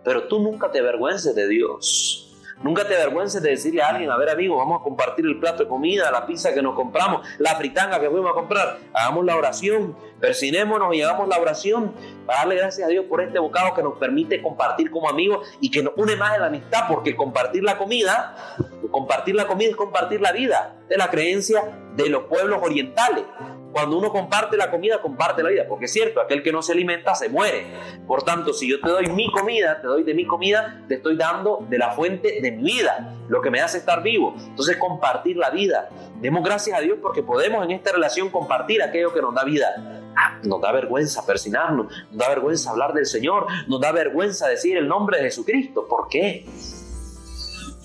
Pero 0.02 0.24
tú 0.24 0.40
nunca 0.40 0.70
te 0.70 0.78
avergüences 0.78 1.34
de 1.34 1.48
Dios. 1.48 2.21
Nunca 2.62 2.86
te 2.86 2.94
avergüences 2.94 3.42
de 3.42 3.50
decirle 3.50 3.82
a 3.82 3.88
alguien, 3.88 4.10
a 4.10 4.16
ver 4.16 4.30
amigo, 4.30 4.56
vamos 4.56 4.80
a 4.80 4.84
compartir 4.84 5.24
el 5.26 5.38
plato 5.40 5.64
de 5.64 5.68
comida, 5.68 6.10
la 6.10 6.26
pizza 6.26 6.54
que 6.54 6.62
nos 6.62 6.74
compramos, 6.74 7.26
la 7.38 7.56
fritanga 7.56 7.98
que 7.98 8.08
fuimos 8.08 8.30
a 8.30 8.34
comprar. 8.34 8.78
Hagamos 8.94 9.24
la 9.24 9.36
oración, 9.36 9.96
persinémonos 10.20 10.94
y 10.94 11.02
hagamos 11.02 11.28
la 11.28 11.38
oración 11.38 11.92
para 12.24 12.40
darle 12.40 12.56
gracias 12.56 12.86
a 12.86 12.90
Dios 12.90 13.06
por 13.08 13.20
este 13.20 13.38
bocado 13.38 13.74
que 13.74 13.82
nos 13.82 13.98
permite 13.98 14.40
compartir 14.40 14.90
como 14.90 15.08
amigos 15.08 15.48
y 15.60 15.70
que 15.70 15.82
nos 15.82 15.94
une 15.96 16.14
más 16.14 16.34
en 16.34 16.42
la 16.42 16.46
amistad, 16.46 16.84
porque 16.88 17.16
compartir 17.16 17.64
la 17.64 17.78
comida, 17.78 18.36
compartir 18.90 19.34
la 19.34 19.46
comida 19.46 19.70
es 19.70 19.76
compartir 19.76 20.20
la 20.20 20.30
vida, 20.30 20.76
de 20.88 20.96
la 20.96 21.10
creencia 21.10 21.62
de 21.96 22.08
los 22.08 22.24
pueblos 22.24 22.60
orientales. 22.62 23.24
Cuando 23.72 23.96
uno 23.96 24.12
comparte 24.12 24.58
la 24.58 24.70
comida, 24.70 25.00
comparte 25.00 25.42
la 25.42 25.48
vida, 25.48 25.64
porque 25.66 25.86
es 25.86 25.92
cierto, 25.92 26.20
aquel 26.20 26.42
que 26.42 26.52
no 26.52 26.60
se 26.60 26.72
alimenta 26.72 27.14
se 27.14 27.30
muere. 27.30 27.64
Por 28.06 28.22
tanto, 28.22 28.52
si 28.52 28.68
yo 28.68 28.80
te 28.80 28.90
doy 28.90 29.06
mi 29.06 29.30
comida, 29.32 29.80
te 29.80 29.86
doy 29.86 30.02
de 30.02 30.12
mi 30.12 30.26
comida, 30.26 30.82
te 30.88 30.96
estoy 30.96 31.16
dando 31.16 31.64
de 31.70 31.78
la 31.78 31.92
fuente 31.92 32.40
de 32.42 32.52
mi 32.52 32.64
vida, 32.64 33.16
lo 33.28 33.40
que 33.40 33.50
me 33.50 33.62
hace 33.62 33.78
estar 33.78 34.02
vivo. 34.02 34.34
Entonces, 34.36 34.76
compartir 34.76 35.38
la 35.38 35.48
vida. 35.48 35.88
Demos 36.20 36.44
gracias 36.44 36.76
a 36.78 36.82
Dios 36.82 36.98
porque 37.00 37.22
podemos 37.22 37.64
en 37.64 37.70
esta 37.70 37.92
relación 37.92 38.28
compartir 38.28 38.82
aquello 38.82 39.14
que 39.14 39.22
nos 39.22 39.34
da 39.34 39.44
vida. 39.44 40.12
Ah, 40.14 40.38
nos 40.42 40.60
da 40.60 40.70
vergüenza 40.72 41.24
persinarnos, 41.24 41.86
nos 42.10 42.18
da 42.18 42.28
vergüenza 42.28 42.70
hablar 42.70 42.92
del 42.92 43.06
Señor, 43.06 43.46
nos 43.66 43.80
da 43.80 43.92
vergüenza 43.92 44.46
decir 44.48 44.76
el 44.76 44.86
nombre 44.86 45.16
de 45.16 45.24
Jesucristo. 45.24 45.86
¿Por 45.88 46.08
qué? 46.08 46.44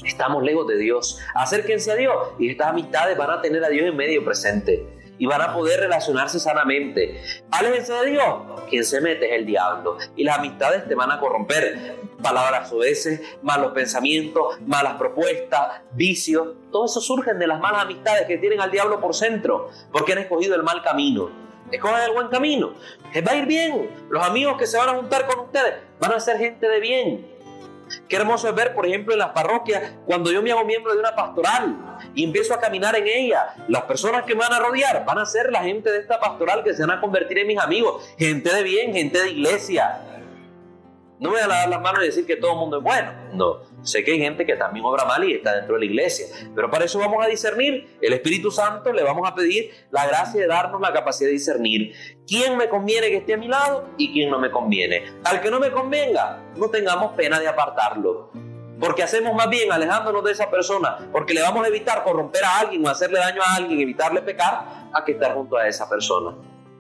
Estamos 0.05 0.43
lejos 0.43 0.67
de 0.67 0.77
Dios. 0.77 1.17
Acérquense 1.33 1.91
a 1.93 1.95
Dios 1.95 2.13
y 2.37 2.49
estas 2.49 2.67
amistades 2.67 3.17
van 3.17 3.31
a 3.31 3.41
tener 3.41 3.63
a 3.63 3.69
Dios 3.69 3.87
en 3.87 3.95
medio 3.95 4.25
presente 4.25 4.96
y 5.17 5.25
van 5.25 5.41
a 5.41 5.53
poder 5.53 5.79
relacionarse 5.79 6.39
sanamente. 6.39 7.21
Aléjense 7.51 7.93
de 7.93 8.11
Dios. 8.11 8.35
Quien 8.69 8.83
se 8.83 9.01
mete 9.01 9.27
es 9.27 9.39
el 9.39 9.45
diablo. 9.45 9.97
Y 10.15 10.23
las 10.23 10.39
amistades 10.39 10.87
te 10.87 10.95
van 10.95 11.11
a 11.11 11.19
corromper. 11.19 11.95
Palabras 12.21 12.75
veces, 12.75 13.21
malos 13.41 13.71
pensamientos, 13.73 14.59
malas 14.65 14.95
propuestas, 14.95 15.81
vicios. 15.93 16.55
Todo 16.71 16.85
eso 16.85 17.01
surgen 17.01 17.39
de 17.39 17.47
las 17.47 17.59
malas 17.59 17.83
amistades 17.83 18.27
que 18.27 18.37
tienen 18.37 18.61
al 18.61 18.71
diablo 18.71 18.99
por 18.99 19.15
centro. 19.15 19.69
Porque 19.91 20.13
han 20.13 20.19
escogido 20.19 20.55
el 20.55 20.63
mal 20.63 20.81
camino. 20.83 21.29
Escogen 21.71 22.01
el 22.03 22.11
buen 22.11 22.27
camino. 22.27 22.73
Les 23.13 23.25
va 23.25 23.31
a 23.31 23.35
ir 23.35 23.45
bien. 23.45 23.89
Los 24.09 24.25
amigos 24.25 24.57
que 24.57 24.67
se 24.67 24.77
van 24.77 24.89
a 24.89 24.93
juntar 24.93 25.27
con 25.27 25.45
ustedes 25.45 25.75
van 25.99 26.13
a 26.13 26.19
ser 26.19 26.37
gente 26.37 26.67
de 26.67 26.79
bien 26.79 27.36
Qué 28.07 28.15
hermoso 28.15 28.47
es 28.49 28.55
ver, 28.55 28.73
por 28.73 28.85
ejemplo, 28.85 29.13
en 29.13 29.19
las 29.19 29.29
parroquias, 29.29 29.93
cuando 30.05 30.31
yo 30.31 30.41
me 30.41 30.51
hago 30.51 30.65
miembro 30.65 30.93
de 30.93 30.99
una 30.99 31.15
pastoral 31.15 31.99
y 32.13 32.23
empiezo 32.23 32.53
a 32.53 32.59
caminar 32.59 32.95
en 32.95 33.07
ella, 33.07 33.53
las 33.67 33.83
personas 33.83 34.23
que 34.23 34.35
me 34.35 34.41
van 34.41 34.53
a 34.53 34.59
rodear 34.59 35.05
van 35.05 35.19
a 35.19 35.25
ser 35.25 35.51
la 35.51 35.63
gente 35.63 35.91
de 35.91 35.99
esta 35.99 36.19
pastoral 36.19 36.63
que 36.63 36.73
se 36.73 36.85
van 36.85 36.97
a 36.97 37.01
convertir 37.01 37.39
en 37.39 37.47
mis 37.47 37.59
amigos, 37.59 38.03
gente 38.17 38.53
de 38.53 38.63
bien, 38.63 38.93
gente 38.93 39.21
de 39.21 39.29
iglesia. 39.31 40.01
No 41.19 41.31
me 41.31 41.37
voy 41.37 41.43
a 41.43 41.47
dar 41.47 41.69
las 41.69 41.81
manos 41.81 42.03
y 42.03 42.07
decir 42.07 42.27
que 42.27 42.35
todo 42.35 42.51
el 42.51 42.57
mundo 42.59 42.77
es 42.77 42.83
bueno. 42.83 43.11
No, 43.33 43.61
sé 43.81 44.03
que 44.03 44.11
hay 44.11 44.19
gente 44.19 44.45
que 44.45 44.55
también 44.55 44.85
obra 44.85 45.03
mal 45.05 45.23
y 45.23 45.33
está 45.33 45.55
dentro 45.55 45.73
de 45.73 45.79
la 45.79 45.85
iglesia. 45.85 46.27
Pero 46.53 46.69
para 46.69 46.85
eso 46.85 46.99
vamos 46.99 47.25
a 47.25 47.27
discernir. 47.27 47.97
El 48.01 48.13
Espíritu 48.13 48.51
Santo 48.51 48.93
le 48.93 49.01
vamos 49.01 49.27
a 49.27 49.33
pedir 49.33 49.71
la 49.89 50.05
gracia 50.05 50.39
de 50.41 50.47
darnos 50.47 50.79
la 50.79 50.93
capacidad 50.93 51.27
de 51.27 51.33
discernir 51.33 51.93
quién 52.27 52.55
me 52.55 52.69
conviene 52.69 53.07
que 53.07 53.17
esté 53.17 53.33
a 53.33 53.37
mi 53.37 53.47
lado 53.47 53.89
y 53.97 54.13
quién 54.13 54.29
no 54.29 54.37
me 54.37 54.51
conviene. 54.51 55.03
Al 55.23 55.41
que 55.41 55.49
no 55.49 55.59
me 55.59 55.71
convenga, 55.71 56.43
no 56.55 56.69
tengamos 56.69 57.13
pena 57.13 57.39
de 57.39 57.47
apartarlo. 57.47 58.31
Porque 58.79 59.01
hacemos 59.01 59.33
más 59.33 59.49
bien 59.49 59.71
alejándonos 59.71 60.23
de 60.23 60.33
esa 60.33 60.51
persona, 60.51 61.09
porque 61.11 61.33
le 61.33 61.41
vamos 61.41 61.65
a 61.65 61.67
evitar 61.67 62.03
corromper 62.03 62.43
a 62.45 62.59
alguien 62.59 62.85
o 62.85 62.89
hacerle 62.89 63.17
daño 63.17 63.41
a 63.41 63.55
alguien, 63.55 63.79
evitarle 63.79 64.21
pecar, 64.21 64.89
a 64.93 65.03
que 65.03 65.13
estar 65.13 65.33
junto 65.33 65.57
a 65.57 65.67
esa 65.67 65.89
persona. 65.89 66.35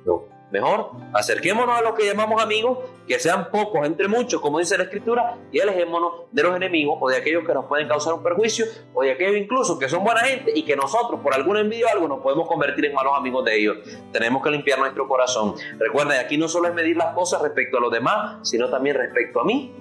No. 0.05 0.36
Mejor 0.51 0.91
acerquémonos 1.13 1.77
a 1.77 1.81
los 1.81 1.93
que 1.93 2.05
llamamos 2.05 2.41
amigos, 2.41 2.79
que 3.05 3.19
sean 3.19 3.51
pocos 3.51 3.85
entre 3.85 4.07
muchos, 4.07 4.39
como 4.39 4.59
dice 4.59 4.77
la 4.77 4.85
Escritura, 4.85 5.37
y 5.51 5.59
alejémonos 5.59 6.31
de 6.31 6.43
los 6.43 6.55
enemigos 6.55 6.97
o 7.01 7.09
de 7.09 7.17
aquellos 7.17 7.45
que 7.45 7.53
nos 7.53 7.65
pueden 7.65 7.87
causar 7.87 8.13
un 8.13 8.23
perjuicio, 8.23 8.65
o 8.93 9.03
de 9.03 9.11
aquellos 9.11 9.35
incluso 9.35 9.77
que 9.77 9.89
son 9.89 10.03
buena 10.03 10.21
gente 10.21 10.51
y 10.55 10.63
que 10.63 10.75
nosotros, 10.75 11.19
por 11.21 11.33
alguna 11.33 11.59
envidia 11.59 11.87
o 11.87 11.89
algo, 11.89 12.07
nos 12.07 12.19
podemos 12.19 12.47
convertir 12.47 12.85
en 12.85 12.93
malos 12.93 13.13
amigos 13.15 13.43
de 13.43 13.59
ellos. 13.59 13.77
Tenemos 14.13 14.41
que 14.41 14.51
limpiar 14.51 14.79
nuestro 14.79 15.07
corazón. 15.07 15.55
Recuerden, 15.77 16.19
aquí 16.19 16.37
no 16.37 16.47
solo 16.47 16.69
es 16.69 16.73
medir 16.73 16.95
las 16.95 17.13
cosas 17.13 17.41
respecto 17.41 17.77
a 17.77 17.81
los 17.81 17.91
demás, 17.91 18.47
sino 18.47 18.69
también 18.69 18.95
respecto 18.95 19.41
a 19.41 19.43
mí, 19.43 19.73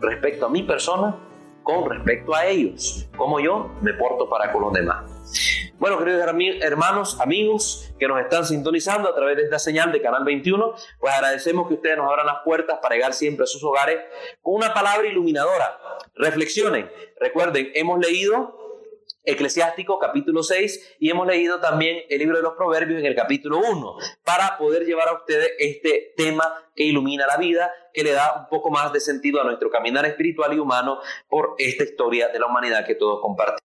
respecto 0.00 0.46
a 0.46 0.48
mi 0.50 0.62
persona, 0.62 1.16
con 1.62 1.88
respecto 1.88 2.34
a 2.34 2.44
ellos, 2.46 3.08
como 3.16 3.40
yo 3.40 3.70
me 3.80 3.94
porto 3.94 4.28
para 4.28 4.52
con 4.52 4.62
los 4.62 4.72
demás. 4.72 5.61
Bueno, 5.82 5.98
queridos 5.98 6.24
hermanos, 6.60 7.20
amigos 7.20 7.92
que 7.98 8.06
nos 8.06 8.20
están 8.20 8.46
sintonizando 8.46 9.08
a 9.08 9.16
través 9.16 9.36
de 9.36 9.42
esta 9.42 9.58
señal 9.58 9.90
de 9.90 10.00
Canal 10.00 10.22
21, 10.22 10.74
pues 11.00 11.12
agradecemos 11.12 11.66
que 11.66 11.74
ustedes 11.74 11.96
nos 11.96 12.08
abran 12.08 12.24
las 12.24 12.36
puertas 12.44 12.78
para 12.80 12.94
llegar 12.94 13.12
siempre 13.14 13.42
a 13.42 13.46
sus 13.48 13.64
hogares 13.64 13.98
con 14.42 14.54
una 14.54 14.72
palabra 14.72 15.08
iluminadora. 15.08 15.76
Reflexionen. 16.14 16.88
Recuerden, 17.18 17.72
hemos 17.74 17.98
leído 17.98 18.86
Eclesiástico 19.24 19.98
capítulo 19.98 20.44
6 20.44 20.98
y 21.00 21.10
hemos 21.10 21.26
leído 21.26 21.58
también 21.58 22.04
el 22.08 22.20
libro 22.20 22.36
de 22.36 22.44
los 22.44 22.52
Proverbios 22.52 23.00
en 23.00 23.06
el 23.06 23.16
capítulo 23.16 23.58
1 23.58 23.96
para 24.24 24.56
poder 24.58 24.84
llevar 24.84 25.08
a 25.08 25.14
ustedes 25.14 25.50
este 25.58 26.14
tema 26.16 26.44
que 26.76 26.84
ilumina 26.84 27.26
la 27.26 27.38
vida, 27.38 27.72
que 27.92 28.04
le 28.04 28.12
da 28.12 28.36
un 28.38 28.46
poco 28.48 28.70
más 28.70 28.92
de 28.92 29.00
sentido 29.00 29.40
a 29.40 29.44
nuestro 29.44 29.68
caminar 29.68 30.06
espiritual 30.06 30.54
y 30.54 30.60
humano 30.60 31.00
por 31.28 31.56
esta 31.58 31.82
historia 31.82 32.28
de 32.28 32.38
la 32.38 32.46
humanidad 32.46 32.86
que 32.86 32.94
todos 32.94 33.20
compartimos. 33.20 33.62